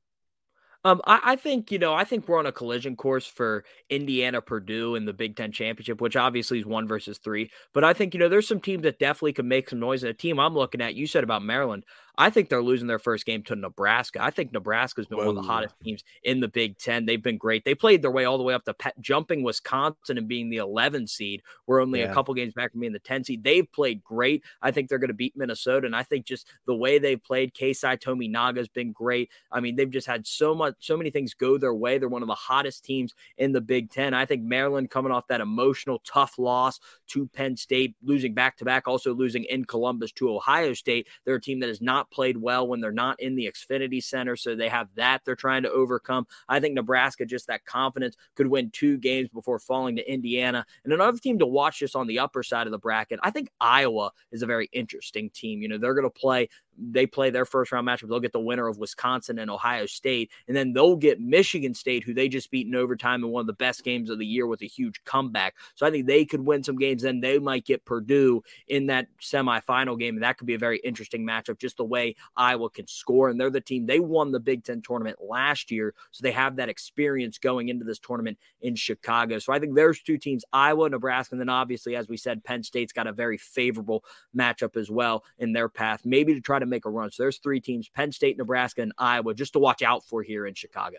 Um, 0.86 1.02
I, 1.06 1.20
I, 1.24 1.36
think 1.36 1.72
you 1.72 1.80
know, 1.80 1.94
I 1.94 2.06
think 2.06 2.28
we're 2.28 2.40
on 2.40 2.46
a 2.46 2.54
collision 2.54 2.96
course 2.96 3.26
for 3.26 3.66
Indiana, 3.90 4.42
Purdue 4.42 4.96
in 4.96 5.04
the 5.04 5.12
Big 5.12 5.36
Ten 5.36 5.52
championship, 5.52 6.00
which 6.00 6.16
obviously 6.16 6.60
is 6.60 6.66
one 6.66 6.88
versus 6.88 7.18
three. 7.18 7.52
But 7.74 7.84
I 7.84 7.92
think 7.92 8.14
you 8.14 8.20
know, 8.20 8.30
there's 8.30 8.48
some 8.48 8.62
teams 8.62 8.84
that 8.84 9.00
definitely 9.00 9.34
can 9.34 9.48
make 9.48 9.70
some 9.70 9.80
noise. 9.80 10.04
And 10.04 10.12
a 10.12 10.14
team 10.14 10.40
I'm 10.40 10.54
looking 10.54 10.82
at, 10.82 10.96
you 10.96 11.06
said 11.06 11.26
about 11.26 11.44
Maryland. 11.44 11.84
I 12.20 12.30
think 12.30 12.50
they're 12.50 12.62
losing 12.62 12.88
their 12.88 13.00
first 13.00 13.26
game 13.26 13.44
to 13.44 13.56
Nebraska. 13.56 14.22
I 14.22 14.30
think 14.30 14.52
Nebraska's 14.52 15.08
been 15.08 15.20
Whoa. 15.20 15.28
one 15.28 15.38
of 15.38 15.44
the 15.44 15.50
hottest 15.50 15.76
teams 15.82 16.04
in 16.24 16.42
the 16.42 16.50
Big 16.50 16.78
Ten. 16.78 17.06
They've 17.06 17.24
been 17.24 17.38
great. 17.38 17.64
They 17.64 17.74
played 17.74 18.02
their 18.02 18.12
way 18.12 18.26
all 18.26 18.38
the 18.38 18.44
way 18.44 18.54
up 18.54 18.66
to 18.66 18.74
pe- 18.74 18.92
jumping 19.00 19.42
Wisconsin 19.42 20.18
and 20.18 20.28
being 20.28 20.50
the 20.50 20.58
11 20.58 21.08
seed. 21.08 21.42
We're 21.66 21.82
only 21.82 22.00
yeah. 22.00 22.12
a 22.12 22.14
couple 22.14 22.34
games 22.34 22.54
back 22.54 22.74
from 22.74 22.82
being 22.82 22.92
the 22.92 23.00
10 23.00 23.24
seed. 23.24 23.42
They've 23.42 23.72
played 23.72 24.04
great. 24.04 24.44
I 24.62 24.72
think 24.72 24.90
they're 24.90 25.00
going 25.00 25.08
to 25.08 25.14
beat 25.14 25.38
Minnesota. 25.38 25.86
And 25.86 25.96
I 25.96 26.04
think 26.04 26.26
just 26.26 26.52
the 26.66 26.76
way 26.76 27.00
they've 27.00 27.24
played, 27.24 27.54
Keisei 27.54 27.98
Tominaga 27.98 28.58
has 28.58 28.68
been 28.68 28.92
great. 28.92 29.30
I 29.50 29.62
mean, 29.62 29.78
they've 29.78 29.90
just 29.90 30.08
had 30.08 30.28
so 30.28 30.54
much, 30.54 30.76
so 30.80 30.98
many 30.98 31.12
things 31.12 31.34
go 31.34 31.58
their 31.58 31.74
way. 31.74 32.00
They're 32.00 32.10
one 32.10 32.22
of 32.22 32.28
the 32.28 32.36
hottest 32.36 32.84
teams 32.84 33.14
in 33.38 33.54
the 33.54 33.62
Big 33.62 33.92
Ten. 33.92 34.14
I 34.14 34.26
think 34.26 34.44
Maryland 34.44 34.90
coming 34.90 35.14
off 35.14 35.28
that 35.28 35.40
emotional, 35.40 36.02
tough 36.06 36.38
loss 36.38 36.82
to 37.08 37.28
Penn 37.28 37.56
State, 37.56 37.96
losing 38.04 38.34
back 38.34 38.58
to 38.58 38.66
back, 38.66 38.90
also 38.90 39.14
losing 39.14 39.46
in 39.46 39.64
Columbus 39.64 40.12
to 40.14 40.30
Ohio 40.30 40.74
State. 40.74 41.08
They're 41.24 41.36
a 41.36 41.42
team 41.42 41.62
that 41.62 41.70
is 41.70 41.80
not 41.80 42.09
played 42.12 42.38
well 42.38 42.68
when 42.68 42.82
they're 42.82 42.92
not 42.92 43.20
in 43.20 43.36
the 43.36 43.52
Xfinity 43.52 44.04
Center, 44.04 44.36
so 44.36 44.56
they 44.56 44.70
have 44.70 44.90
that 44.96 45.22
they're 45.26 45.36
trying 45.36 45.64
to 45.64 45.72
overcome. 45.72 46.28
I 46.48 46.60
think 46.60 46.74
Nebraska, 46.74 47.26
just 47.26 47.48
that 47.48 47.66
confidence, 47.66 48.16
could 48.36 48.48
win 48.48 48.72
two 48.72 48.98
games 48.98 49.30
before 49.30 49.60
falling 49.60 49.96
to 49.96 50.12
Indiana. 50.12 50.66
And 50.84 50.94
another 50.94 51.18
team 51.18 51.40
to 51.40 51.46
watch 51.46 51.80
just 51.80 51.96
on 51.96 52.08
the 52.08 52.20
upper 52.20 52.44
side 52.44 52.68
of 52.68 52.72
the 52.72 52.78
bracket, 52.78 53.20
I 53.24 53.32
think 53.32 53.50
Iowa 53.60 54.12
is 54.32 54.42
a 54.42 54.48
very 54.48 54.70
interesting 54.72 55.30
team. 55.30 55.62
You 55.62 55.68
know, 55.68 55.78
they're 55.78 55.94
going 55.94 56.04
to 56.04 56.10
play 56.10 56.50
they 56.80 57.06
play 57.06 57.30
their 57.30 57.46
first 57.46 57.72
round 57.72 57.88
matchup. 57.88 58.10
They'll 58.10 58.20
get 58.20 58.32
the 58.32 58.40
winner 58.40 58.68
of 58.68 58.78
Wisconsin 58.78 59.40
and 59.40 59.52
Ohio 59.52 59.86
State, 59.86 60.32
and 60.48 60.56
then 60.56 60.74
they'll 60.74 60.96
get 60.96 61.20
Michigan 61.20 61.74
State, 61.74 62.04
who 62.04 62.14
they 62.14 62.30
just 62.30 62.52
beat 62.52 62.68
in 62.68 62.76
overtime 62.76 63.24
in 63.24 63.30
one 63.30 63.42
of 63.42 63.48
the 63.48 63.54
best 63.54 63.84
games 63.84 64.10
of 64.10 64.20
the 64.20 64.26
year 64.26 64.48
with 64.48 64.62
a 64.62 64.66
huge 64.66 65.04
comeback. 65.04 65.56
So 65.76 65.86
I 65.86 65.92
think 65.92 66.08
they 66.08 66.26
could 66.26 66.42
win 66.42 66.64
some 66.64 66.78
games. 66.78 67.04
Then 67.04 67.20
they 67.20 67.40
might 67.40 67.66
get 67.66 67.86
Purdue 67.86 68.44
in 68.68 68.88
that 68.88 69.08
semifinal 69.22 70.00
game, 70.00 70.16
and 70.16 70.24
that 70.24 70.38
could 70.38 70.48
be 70.48 70.54
a 70.54 70.60
very 70.60 70.80
interesting 70.80 71.26
matchup. 71.26 71.60
Just 71.60 71.78
the 71.78 71.86
way 71.86 72.16
Iowa 72.36 72.70
can 72.70 72.88
score, 72.88 73.30
and 73.30 73.40
they're 73.40 73.50
the 73.50 73.62
team 73.62 73.86
they 73.86 74.00
won 74.00 74.32
the 74.32 74.40
Big 74.40 74.64
Ten 74.64 74.82
tournament 74.82 75.18
last 75.22 75.72
year, 75.72 75.94
so 76.12 76.22
they 76.22 76.32
have 76.32 76.56
that 76.58 76.70
experience 76.70 77.38
going 77.38 77.70
into 77.70 77.86
this 77.86 78.00
tournament 78.00 78.38
in 78.62 78.76
Chicago. 78.76 79.40
So 79.40 79.54
I 79.54 79.60
think 79.60 79.76
there's 79.76 80.02
two 80.02 80.18
teams, 80.18 80.44
Iowa, 80.54 80.90
Nebraska, 80.90 81.36
and 81.36 81.42
then 81.42 81.50
obviously, 81.50 81.96
as 81.96 82.08
we 82.08 82.18
said, 82.18 82.44
Penn 82.44 82.64
State's 82.64 82.94
got 82.94 83.08
a 83.08 83.14
very 83.14 83.38
favorable 83.38 84.04
matchup 84.36 84.78
as 84.78 84.90
well 84.90 85.24
in 85.38 85.54
their 85.54 85.70
path, 85.70 86.02
maybe 86.06 86.34
to 86.34 86.42
try 86.42 86.60
to 86.60 86.66
make 86.70 86.86
a 86.86 86.90
run. 86.90 87.12
So 87.12 87.24
there's 87.24 87.40
three 87.40 87.62
teams: 87.62 87.90
Penn 87.90 88.12
State, 88.12 88.38
Nebraska, 88.38 88.82
and 88.82 88.94
Iowa, 88.98 89.34
just 89.34 89.54
to 89.54 89.60
watch 89.60 89.82
out 89.82 90.06
for 90.06 90.24
here 90.24 90.46
in 90.46 90.54
Chicago. 90.54 90.98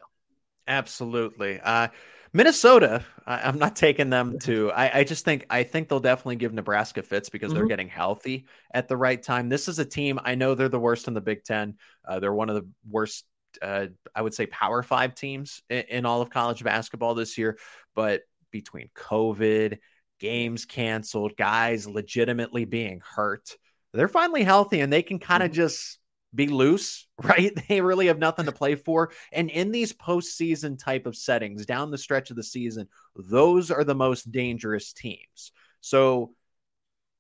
Absolutely. 0.67 1.61
Uh, 1.61 1.89
Minnesota, 2.33 3.05
I, 3.27 3.49
am 3.49 3.59
not 3.59 3.75
taking 3.75 4.09
them 4.09 4.39
to. 4.43 4.71
I, 4.71 5.01
I, 5.01 5.05
just 5.05 5.25
think 5.25 5.47
I 5.51 5.65
think 5.65 5.89
they'll 5.89 6.01
definitely 6.01 6.37
give 6.37 6.53
Nebraska 6.53 7.03
fits 7.03 7.29
because 7.29 7.51
mm-hmm. 7.51 7.59
they're 7.59 7.69
getting 7.69 7.89
healthy 7.89 8.47
at 8.73 8.89
the 8.89 8.97
right 8.97 9.21
time. 9.21 9.49
This 9.49 9.69
is 9.69 9.79
a 9.79 9.85
team 9.85 10.21
I 10.23 10.37
know 10.37 10.55
they're 10.55 10.69
the 10.69 10.79
worst 10.79 11.09
in 11.09 11.15
the 11.15 11.21
Big 11.21 11.43
Ten. 11.43 11.75
Uh, 12.07 12.21
they're 12.21 12.33
one 12.33 12.49
of 12.49 12.55
the 12.57 12.69
worst. 12.89 13.25
Uh, 13.61 13.87
I 14.15 14.23
would 14.23 14.35
say 14.35 14.47
Power 14.47 14.83
Five 14.83 15.17
teams 15.17 15.63
in, 15.69 15.85
in 15.89 16.07
all 16.07 16.23
of 16.23 16.31
college 16.31 16.63
basketball 16.63 17.15
this 17.15 17.37
year. 17.37 17.59
But 17.97 18.23
between 18.53 18.91
COVID, 18.95 19.79
games 20.21 20.67
canceled, 20.67 21.37
guys 21.37 21.89
legitimately 21.89 22.65
being 22.65 23.01
hurt, 23.05 23.57
they're 23.93 24.09
finally 24.09 24.43
healthy 24.43 24.81
and 24.81 24.93
they 24.93 25.03
can 25.03 25.19
kind 25.19 25.43
of 25.43 25.51
mm-hmm. 25.51 25.57
just 25.57 25.99
be 26.35 26.47
loose, 26.49 27.07
right? 27.23 27.53
They 27.69 27.81
really 27.81 28.07
have 28.07 28.19
nothing 28.19 28.47
to 28.47 28.53
play 28.61 28.75
for. 28.75 29.13
And 29.33 29.51
in 29.51 29.73
these 29.73 29.93
postseason 29.93 30.79
type 30.79 31.07
of 31.07 31.17
settings, 31.17 31.67
down 31.67 31.91
the 31.91 31.99
stretch 31.99 32.31
of 32.31 32.37
the 32.37 32.43
season, 32.43 32.89
those 33.17 33.71
are 33.71 33.85
the 33.85 33.95
most 33.95 34.31
dangerous 34.31 34.93
teams. 34.93 35.53
So 35.81 36.35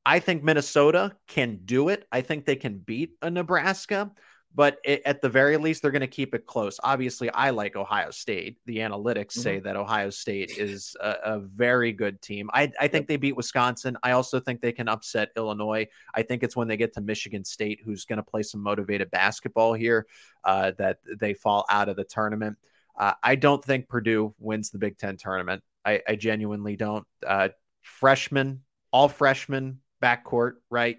I 0.04 0.18
think 0.18 0.42
Minnesota 0.42 1.12
can 1.28 1.60
do 1.64 1.88
it. 1.88 2.06
I 2.10 2.22
think 2.22 2.44
they 2.44 2.56
can 2.56 2.78
beat 2.78 3.12
a 3.22 3.30
Nebraska 3.30 4.10
but 4.54 4.78
it, 4.84 5.02
at 5.04 5.22
the 5.22 5.28
very 5.28 5.56
least, 5.56 5.82
they're 5.82 5.90
going 5.92 6.00
to 6.00 6.08
keep 6.08 6.34
it 6.34 6.46
close. 6.46 6.80
Obviously, 6.82 7.30
I 7.30 7.50
like 7.50 7.76
Ohio 7.76 8.10
State. 8.10 8.58
The 8.66 8.78
analytics 8.78 9.32
mm-hmm. 9.32 9.40
say 9.40 9.58
that 9.60 9.76
Ohio 9.76 10.10
State 10.10 10.58
is 10.58 10.96
a, 11.00 11.14
a 11.24 11.38
very 11.38 11.92
good 11.92 12.20
team. 12.20 12.50
I, 12.52 12.72
I 12.80 12.88
think 12.88 13.02
yep. 13.02 13.06
they 13.06 13.16
beat 13.16 13.36
Wisconsin. 13.36 13.96
I 14.02 14.12
also 14.12 14.40
think 14.40 14.60
they 14.60 14.72
can 14.72 14.88
upset 14.88 15.30
Illinois. 15.36 15.86
I 16.14 16.22
think 16.22 16.42
it's 16.42 16.56
when 16.56 16.66
they 16.66 16.76
get 16.76 16.94
to 16.94 17.00
Michigan 17.00 17.44
State, 17.44 17.80
who's 17.84 18.04
going 18.04 18.16
to 18.16 18.24
play 18.24 18.42
some 18.42 18.60
motivated 18.60 19.10
basketball 19.10 19.72
here, 19.72 20.06
uh, 20.44 20.72
that 20.78 20.98
they 21.20 21.34
fall 21.34 21.64
out 21.70 21.88
of 21.88 21.96
the 21.96 22.04
tournament. 22.04 22.58
Uh, 22.98 23.14
I 23.22 23.36
don't 23.36 23.64
think 23.64 23.88
Purdue 23.88 24.34
wins 24.38 24.70
the 24.70 24.78
Big 24.78 24.98
Ten 24.98 25.16
tournament. 25.16 25.62
I, 25.84 26.02
I 26.08 26.16
genuinely 26.16 26.76
don't. 26.76 27.06
Uh, 27.24 27.50
freshmen, 27.82 28.62
all 28.92 29.08
freshmen 29.08 29.80
backcourt, 30.02 30.54
right? 30.70 30.98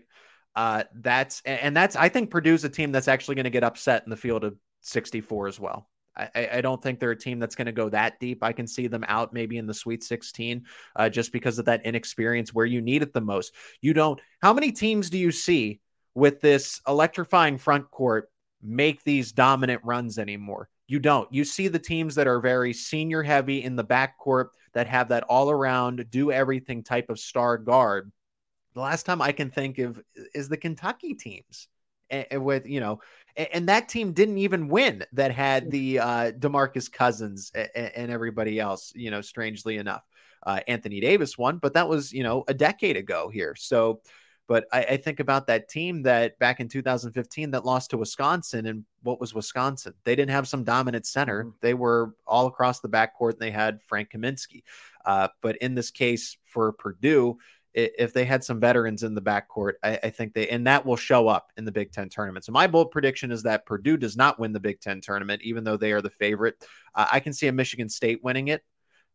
Uh, 0.55 0.83
that's 0.95 1.41
and 1.45 1.75
that's 1.75 1.95
I 1.95 2.09
think 2.09 2.29
Purdue's 2.29 2.63
a 2.63 2.69
team 2.69 2.91
that's 2.91 3.07
actually 3.07 3.35
going 3.35 3.45
to 3.45 3.49
get 3.49 3.63
upset 3.63 4.03
in 4.03 4.09
the 4.09 4.17
field 4.17 4.43
of 4.43 4.55
64 4.81 5.47
as 5.47 5.59
well. 5.59 5.87
I, 6.15 6.49
I 6.53 6.61
don't 6.61 6.81
think 6.81 6.99
they're 6.99 7.11
a 7.11 7.17
team 7.17 7.39
that's 7.39 7.55
going 7.55 7.67
to 7.67 7.71
go 7.71 7.89
that 7.89 8.19
deep. 8.19 8.43
I 8.43 8.51
can 8.51 8.67
see 8.67 8.87
them 8.87 9.05
out 9.07 9.33
maybe 9.33 9.57
in 9.57 9.65
the 9.65 9.73
Sweet 9.73 10.03
16 10.03 10.65
uh, 10.97 11.09
just 11.09 11.31
because 11.31 11.57
of 11.57 11.65
that 11.65 11.85
inexperience 11.85 12.53
where 12.53 12.65
you 12.65 12.81
need 12.81 13.01
it 13.01 13.13
the 13.13 13.21
most. 13.21 13.53
You 13.79 13.93
don't. 13.93 14.19
How 14.41 14.53
many 14.53 14.71
teams 14.71 15.09
do 15.09 15.17
you 15.17 15.31
see 15.31 15.79
with 16.13 16.41
this 16.41 16.81
electrifying 16.85 17.57
front 17.57 17.89
court 17.91 18.29
make 18.61 19.03
these 19.03 19.31
dominant 19.31 19.81
runs 19.85 20.19
anymore? 20.19 20.67
You 20.87 20.99
don't. 20.99 21.31
You 21.33 21.45
see 21.45 21.69
the 21.69 21.79
teams 21.79 22.15
that 22.15 22.27
are 22.27 22.41
very 22.41 22.73
senior 22.73 23.23
heavy 23.23 23.63
in 23.63 23.77
the 23.77 23.85
backcourt 23.85 24.47
that 24.73 24.87
have 24.87 25.09
that 25.09 25.23
all 25.23 25.49
around, 25.49 26.05
do 26.09 26.31
everything 26.31 26.83
type 26.83 27.09
of 27.09 27.19
star 27.19 27.57
guard 27.57 28.11
the 28.73 28.79
last 28.79 29.05
time 29.05 29.21
I 29.21 29.31
can 29.31 29.49
think 29.49 29.79
of 29.79 30.01
is 30.33 30.49
the 30.49 30.57
Kentucky 30.57 31.13
teams 31.13 31.67
and, 32.09 32.43
with 32.43 32.67
you 32.67 32.79
know 32.79 32.99
and, 33.35 33.69
that 33.69 33.89
team 33.89 34.13
didn't 34.13 34.37
even 34.37 34.67
win 34.67 35.05
that 35.13 35.31
had 35.31 35.71
the 35.71 35.99
uh 35.99 36.31
DeMarcus 36.31 36.91
Cousins 36.91 37.51
and, 37.55 37.69
and 37.75 38.11
everybody 38.11 38.59
else 38.59 38.91
you 38.95 39.11
know 39.11 39.21
strangely 39.21 39.77
enough. 39.77 40.03
Uh, 40.43 40.59
Anthony 40.67 40.99
Davis 40.99 41.37
won 41.37 41.57
but 41.57 41.73
that 41.73 41.87
was 41.87 42.11
you 42.11 42.23
know 42.23 42.43
a 42.47 42.53
decade 42.53 42.97
ago 42.97 43.29
here. 43.29 43.55
So 43.55 44.01
but 44.47 44.65
I, 44.73 44.83
I, 44.83 44.97
think 44.97 45.21
about 45.21 45.47
that 45.47 45.69
team 45.69 46.03
that 46.03 46.37
back 46.37 46.59
in 46.59 46.67
2015 46.67 47.51
that 47.51 47.63
lost 47.63 47.91
to 47.91 47.97
Wisconsin 47.97 48.65
and 48.65 48.83
what 49.01 49.21
was 49.21 49.33
Wisconsin? 49.33 49.93
They 50.03 50.13
didn't 50.13 50.31
have 50.31 50.45
some 50.45 50.65
dominant 50.65 51.05
center. 51.05 51.43
Mm-hmm. 51.43 51.57
they 51.61 51.73
were 51.73 52.15
all 52.27 52.47
across 52.47 52.81
the 52.81 52.89
backcourt 52.89 53.33
and 53.33 53.39
they 53.39 53.51
had 53.51 53.81
Frank 53.87 54.09
Kaminsky. 54.11 54.63
Uh, 55.05 55.29
but 55.41 55.55
in 55.57 55.73
this 55.73 55.89
case 55.89 56.37
for 56.43 56.73
Purdue 56.73 57.37
if 57.73 58.13
they 58.13 58.25
had 58.25 58.43
some 58.43 58.59
veterans 58.59 59.03
in 59.03 59.15
the 59.15 59.21
backcourt, 59.21 59.73
I, 59.83 59.99
I, 60.03 60.09
think 60.09 60.33
they 60.33 60.49
and 60.49 60.67
that 60.67 60.85
will 60.85 60.97
show 60.97 61.27
up 61.27 61.51
in 61.57 61.63
the 61.63 61.71
Big 61.71 61.91
Ten 61.91 62.09
tournament. 62.09 62.43
So 62.45 62.51
my 62.51 62.67
bold 62.67 62.91
prediction 62.91 63.31
is 63.31 63.43
that 63.43 63.65
Purdue 63.65 63.97
does 63.97 64.17
not 64.17 64.39
win 64.39 64.51
the 64.51 64.59
Big 64.59 64.81
Ten 64.81 64.99
tournament, 64.99 65.41
even 65.43 65.63
though 65.63 65.77
they 65.77 65.93
are 65.93 66.01
the 66.01 66.09
favorite. 66.09 66.55
Uh, 66.93 67.07
I 67.11 67.19
can 67.19 67.33
see 67.33 67.47
a 67.47 67.51
Michigan 67.51 67.89
State 67.89 68.23
winning 68.23 68.49
it. 68.49 68.63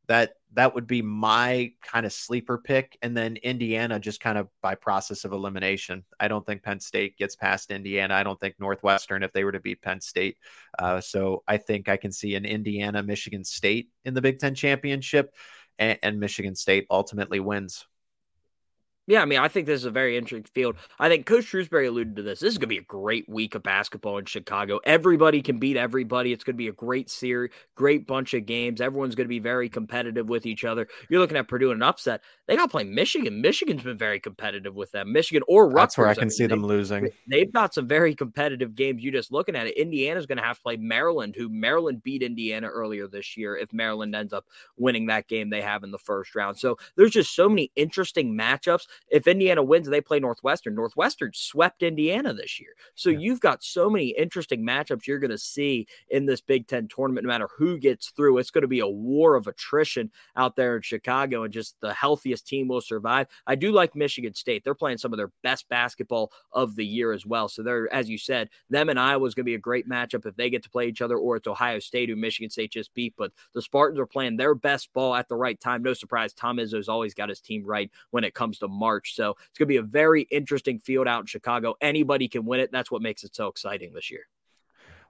That 0.08 0.34
that 0.54 0.74
would 0.74 0.86
be 0.86 1.02
my 1.02 1.72
kind 1.82 2.06
of 2.06 2.12
sleeper 2.12 2.56
pick, 2.56 2.96
and 3.02 3.14
then 3.16 3.36
Indiana 3.36 3.98
just 3.98 4.20
kind 4.20 4.38
of 4.38 4.48
by 4.62 4.74
process 4.74 5.24
of 5.24 5.32
elimination. 5.32 6.04
I 6.18 6.28
don't 6.28 6.46
think 6.46 6.62
Penn 6.62 6.80
State 6.80 7.18
gets 7.18 7.36
past 7.36 7.70
Indiana. 7.70 8.14
I 8.14 8.22
don't 8.22 8.38
think 8.40 8.54
Northwestern 8.58 9.22
if 9.22 9.32
they 9.32 9.44
were 9.44 9.52
to 9.52 9.60
beat 9.60 9.82
Penn 9.82 10.00
State. 10.00 10.36
Uh, 10.78 11.00
so 11.00 11.42
I 11.46 11.56
think 11.56 11.88
I 11.88 11.96
can 11.96 12.12
see 12.12 12.36
an 12.36 12.44
Indiana 12.44 13.02
Michigan 13.02 13.44
State 13.44 13.90
in 14.04 14.14
the 14.14 14.22
Big 14.22 14.38
Ten 14.38 14.54
championship, 14.54 15.34
and, 15.78 15.98
and 16.02 16.20
Michigan 16.20 16.54
State 16.54 16.86
ultimately 16.88 17.40
wins. 17.40 17.84
Yeah, 19.08 19.22
I 19.22 19.24
mean, 19.24 19.38
I 19.38 19.46
think 19.46 19.66
this 19.66 19.80
is 19.80 19.84
a 19.84 19.90
very 19.90 20.16
interesting 20.16 20.50
field. 20.52 20.76
I 20.98 21.08
think 21.08 21.26
Coach 21.26 21.44
Shrewsberry 21.44 21.86
alluded 21.86 22.16
to 22.16 22.22
this. 22.22 22.40
This 22.40 22.52
is 22.52 22.58
going 22.58 22.68
to 22.68 22.74
be 22.74 22.78
a 22.78 22.82
great 22.82 23.28
week 23.28 23.54
of 23.54 23.62
basketball 23.62 24.18
in 24.18 24.24
Chicago. 24.24 24.80
Everybody 24.84 25.42
can 25.42 25.60
beat 25.60 25.76
everybody. 25.76 26.32
It's 26.32 26.42
going 26.42 26.54
to 26.54 26.58
be 26.58 26.66
a 26.66 26.72
great 26.72 27.08
series, 27.08 27.52
great 27.76 28.08
bunch 28.08 28.34
of 28.34 28.46
games. 28.46 28.80
Everyone's 28.80 29.14
going 29.14 29.26
to 29.26 29.28
be 29.28 29.38
very 29.38 29.68
competitive 29.68 30.28
with 30.28 30.44
each 30.44 30.64
other. 30.64 30.88
You're 31.08 31.20
looking 31.20 31.36
at 31.36 31.46
Purdue 31.46 31.70
in 31.70 31.76
an 31.76 31.82
upset. 31.84 32.22
They 32.48 32.56
got 32.56 32.64
to 32.64 32.68
play 32.68 32.82
Michigan. 32.82 33.40
Michigan's 33.40 33.84
been 33.84 33.96
very 33.96 34.18
competitive 34.18 34.74
with 34.74 34.90
them. 34.90 35.12
Michigan 35.12 35.44
or 35.46 35.66
Rutgers. 35.68 35.76
That's 35.76 35.98
where 35.98 36.08
I 36.08 36.14
can 36.14 36.22
I 36.22 36.24
mean, 36.24 36.30
see 36.30 36.46
them 36.46 36.64
losing. 36.64 37.08
They've 37.28 37.52
got 37.52 37.74
some 37.74 37.86
very 37.86 38.12
competitive 38.12 38.74
games. 38.74 39.04
You 39.04 39.12
just 39.12 39.30
looking 39.30 39.54
at 39.54 39.68
it. 39.68 39.76
Indiana's 39.76 40.26
going 40.26 40.38
to 40.38 40.44
have 40.44 40.56
to 40.56 40.62
play 40.62 40.76
Maryland, 40.78 41.36
who 41.36 41.48
Maryland 41.48 42.02
beat 42.02 42.24
Indiana 42.24 42.66
earlier 42.66 43.06
this 43.06 43.36
year. 43.36 43.56
If 43.56 43.72
Maryland 43.72 44.16
ends 44.16 44.32
up 44.32 44.46
winning 44.76 45.06
that 45.06 45.28
game 45.28 45.50
they 45.50 45.62
have 45.62 45.84
in 45.84 45.92
the 45.92 45.98
first 45.98 46.34
round, 46.34 46.58
so 46.58 46.76
there's 46.96 47.12
just 47.12 47.36
so 47.36 47.48
many 47.48 47.70
interesting 47.76 48.36
matchups 48.36 48.86
if 49.10 49.26
Indiana 49.26 49.62
wins, 49.62 49.86
and 49.86 49.94
they 49.94 50.00
play 50.00 50.18
Northwestern. 50.18 50.74
Northwestern 50.74 51.30
swept 51.34 51.82
Indiana 51.82 52.32
this 52.32 52.60
year. 52.60 52.70
So 52.94 53.10
yeah. 53.10 53.18
you've 53.18 53.40
got 53.40 53.62
so 53.62 53.90
many 53.90 54.08
interesting 54.08 54.64
matchups 54.64 55.06
you're 55.06 55.18
going 55.18 55.30
to 55.30 55.38
see 55.38 55.86
in 56.10 56.26
this 56.26 56.40
Big 56.40 56.66
Ten 56.66 56.88
tournament, 56.88 57.24
no 57.24 57.32
matter 57.32 57.48
who 57.56 57.78
gets 57.78 58.10
through. 58.10 58.38
It's 58.38 58.50
going 58.50 58.62
to 58.62 58.68
be 58.68 58.80
a 58.80 58.86
war 58.86 59.34
of 59.34 59.46
attrition 59.46 60.10
out 60.36 60.56
there 60.56 60.76
in 60.76 60.82
Chicago, 60.82 61.44
and 61.44 61.52
just 61.52 61.76
the 61.80 61.92
healthiest 61.92 62.46
team 62.46 62.68
will 62.68 62.80
survive. 62.80 63.26
I 63.46 63.54
do 63.54 63.72
like 63.72 63.94
Michigan 63.94 64.34
State. 64.34 64.64
They're 64.64 64.74
playing 64.74 64.98
some 64.98 65.12
of 65.12 65.16
their 65.16 65.32
best 65.42 65.68
basketball 65.68 66.32
of 66.52 66.76
the 66.76 66.86
year 66.86 67.12
as 67.12 67.26
well. 67.26 67.48
So 67.48 67.62
they're, 67.62 67.92
as 67.92 68.08
you 68.08 68.18
said, 68.18 68.50
them 68.70 68.88
and 68.88 68.98
Iowa 68.98 69.26
is 69.26 69.34
going 69.34 69.44
to 69.44 69.50
be 69.50 69.54
a 69.54 69.58
great 69.58 69.88
matchup 69.88 70.26
if 70.26 70.36
they 70.36 70.50
get 70.50 70.62
to 70.62 70.70
play 70.70 70.88
each 70.88 71.02
other, 71.02 71.16
or 71.16 71.36
it's 71.36 71.46
Ohio 71.46 71.78
State, 71.78 72.08
who 72.08 72.16
Michigan 72.16 72.50
State 72.50 72.72
just 72.72 72.94
beat. 72.94 73.14
But 73.16 73.32
the 73.54 73.62
Spartans 73.62 74.00
are 74.00 74.06
playing 74.06 74.36
their 74.36 74.54
best 74.54 74.92
ball 74.92 75.14
at 75.14 75.28
the 75.28 75.36
right 75.36 75.58
time. 75.58 75.82
No 75.82 75.94
surprise, 75.94 76.32
Tom 76.32 76.58
Izzo's 76.58 76.88
always 76.88 77.14
got 77.14 77.28
his 77.28 77.40
team 77.40 77.64
right 77.64 77.90
when 78.10 78.24
it 78.24 78.34
comes 78.34 78.58
to 78.58 78.68
March. 78.68 78.85
So 79.14 79.30
it's 79.30 79.58
going 79.58 79.66
to 79.66 79.66
be 79.66 79.76
a 79.76 79.82
very 79.82 80.22
interesting 80.22 80.78
field 80.78 81.08
out 81.08 81.20
in 81.20 81.26
Chicago. 81.26 81.74
Anybody 81.80 82.28
can 82.28 82.44
win 82.44 82.60
it. 82.60 82.72
That's 82.72 82.90
what 82.90 83.02
makes 83.02 83.24
it 83.24 83.34
so 83.34 83.48
exciting 83.48 83.92
this 83.92 84.10
year. 84.10 84.26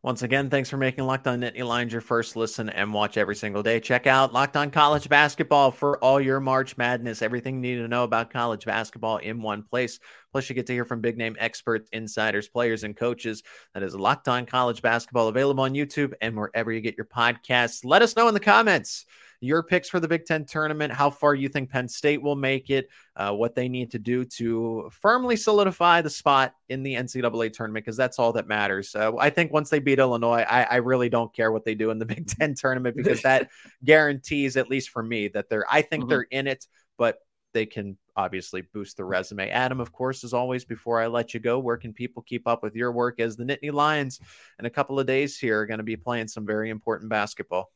Once 0.02 0.22
again, 0.22 0.48
thanks 0.48 0.70
for 0.70 0.76
making 0.76 1.04
Locked 1.04 1.26
On 1.26 1.40
Nittany 1.40 1.90
your 1.90 2.00
first 2.00 2.36
listen 2.36 2.68
and 2.68 2.94
watch 2.94 3.16
every 3.16 3.34
single 3.34 3.62
day. 3.62 3.80
Check 3.80 4.06
out 4.06 4.32
Locked 4.32 4.56
On 4.56 4.70
College 4.70 5.08
Basketball 5.08 5.72
for 5.72 5.98
all 5.98 6.20
your 6.20 6.38
March 6.38 6.76
Madness. 6.76 7.22
Everything 7.22 7.56
you 7.56 7.74
need 7.74 7.82
to 7.82 7.88
know 7.88 8.04
about 8.04 8.30
college 8.30 8.64
basketball 8.64 9.16
in 9.16 9.42
one 9.42 9.64
place. 9.64 9.98
Plus, 10.30 10.48
you 10.48 10.54
get 10.54 10.66
to 10.66 10.72
hear 10.72 10.84
from 10.84 11.00
big 11.00 11.16
name 11.16 11.34
experts, 11.40 11.88
insiders, 11.92 12.46
players, 12.46 12.84
and 12.84 12.96
coaches. 12.96 13.42
That 13.74 13.82
is 13.82 13.96
Locked 13.96 14.28
On 14.28 14.46
College 14.46 14.80
Basketball 14.80 15.26
available 15.26 15.64
on 15.64 15.72
YouTube 15.72 16.12
and 16.20 16.36
wherever 16.36 16.70
you 16.70 16.80
get 16.80 16.96
your 16.96 17.06
podcasts. 17.06 17.84
Let 17.84 18.02
us 18.02 18.14
know 18.14 18.28
in 18.28 18.34
the 18.34 18.38
comments 18.38 19.06
your 19.40 19.62
picks 19.62 19.88
for 19.88 20.00
the 20.00 20.08
Big 20.08 20.24
Ten 20.24 20.44
tournament, 20.44 20.92
how 20.92 21.10
far 21.10 21.34
you 21.34 21.48
think 21.48 21.70
Penn 21.70 21.88
State 21.88 22.22
will 22.22 22.36
make 22.36 22.70
it, 22.70 22.88
uh, 23.16 23.32
what 23.32 23.54
they 23.54 23.68
need 23.68 23.90
to 23.92 23.98
do 23.98 24.24
to 24.24 24.88
firmly 24.92 25.36
solidify 25.36 26.02
the 26.02 26.10
spot 26.10 26.54
in 26.68 26.82
the 26.82 26.94
NCAA 26.94 27.52
tournament, 27.52 27.84
because 27.84 27.96
that's 27.96 28.18
all 28.18 28.32
that 28.32 28.46
matters. 28.46 28.94
Uh, 28.94 29.16
I 29.18 29.30
think 29.30 29.52
once 29.52 29.70
they 29.70 29.78
beat 29.78 29.98
Illinois, 29.98 30.44
I, 30.48 30.62
I, 30.64 30.76
really 30.76 31.08
don't 31.08 31.34
care 31.34 31.52
what 31.52 31.64
they 31.64 31.74
do 31.74 31.90
in 31.90 31.98
the 31.98 32.06
Big 32.06 32.26
Ten 32.26 32.54
tournament 32.54 32.96
because 32.96 33.22
that 33.22 33.50
guarantees, 33.84 34.56
at 34.56 34.70
least 34.70 34.90
for 34.90 35.02
me, 35.02 35.28
that 35.28 35.48
they're, 35.48 35.64
I 35.70 35.82
think 35.82 36.04
mm-hmm. 36.04 36.10
they're 36.10 36.26
in 36.30 36.46
it, 36.46 36.66
but 36.98 37.18
they 37.56 37.66
can 37.66 37.96
obviously 38.16 38.60
boost 38.60 38.96
the 38.96 39.04
resume. 39.04 39.48
Adam, 39.48 39.80
of 39.80 39.90
course, 39.92 40.24
as 40.24 40.34
always, 40.34 40.64
before 40.64 41.00
I 41.00 41.06
let 41.06 41.32
you 41.32 41.40
go, 41.40 41.58
where 41.58 41.78
can 41.78 41.92
people 41.92 42.22
keep 42.22 42.46
up 42.46 42.62
with 42.62 42.74
your 42.74 42.92
work 42.92 43.18
as 43.18 43.36
the 43.36 43.44
Nittany 43.44 43.72
Lions 43.72 44.20
in 44.58 44.66
a 44.66 44.70
couple 44.70 45.00
of 45.00 45.06
days 45.06 45.38
here 45.38 45.60
are 45.60 45.66
going 45.66 45.78
to 45.78 45.84
be 45.84 45.96
playing 45.96 46.28
some 46.28 46.44
very 46.44 46.70
important 46.70 47.08
basketball? 47.10 47.70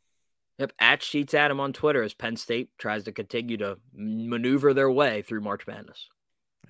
Yep, 0.61 0.73
at 0.79 1.03
Sheets 1.03 1.33
Adam 1.33 1.59
on 1.59 1.73
Twitter 1.73 2.03
as 2.03 2.12
Penn 2.12 2.37
State 2.37 2.68
tries 2.77 3.05
to 3.05 3.12
continue 3.12 3.57
to 3.57 3.79
maneuver 3.94 4.75
their 4.75 4.90
way 4.90 5.23
through 5.23 5.40
March 5.40 5.66
Madness. 5.66 6.07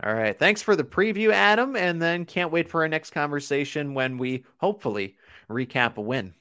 All 0.01 0.15
right. 0.15 0.39
Thanks 0.39 0.63
for 0.63 0.77
the 0.77 0.85
preview, 0.85 1.33
Adam. 1.33 1.75
And 1.75 2.01
then 2.01 2.25
can't 2.25 2.53
wait 2.53 2.69
for 2.69 2.83
our 2.83 2.89
next 2.89 3.11
conversation 3.11 3.93
when 3.93 4.17
we 4.17 4.45
hopefully 4.59 5.17
recap 5.51 5.97
a 5.97 6.03
win. 6.03 6.35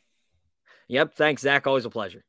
Yep. 0.90 1.16
Thanks, 1.16 1.42
Zach. 1.42 1.66
Always 1.66 1.86
a 1.86 1.90
pleasure. 1.90 2.24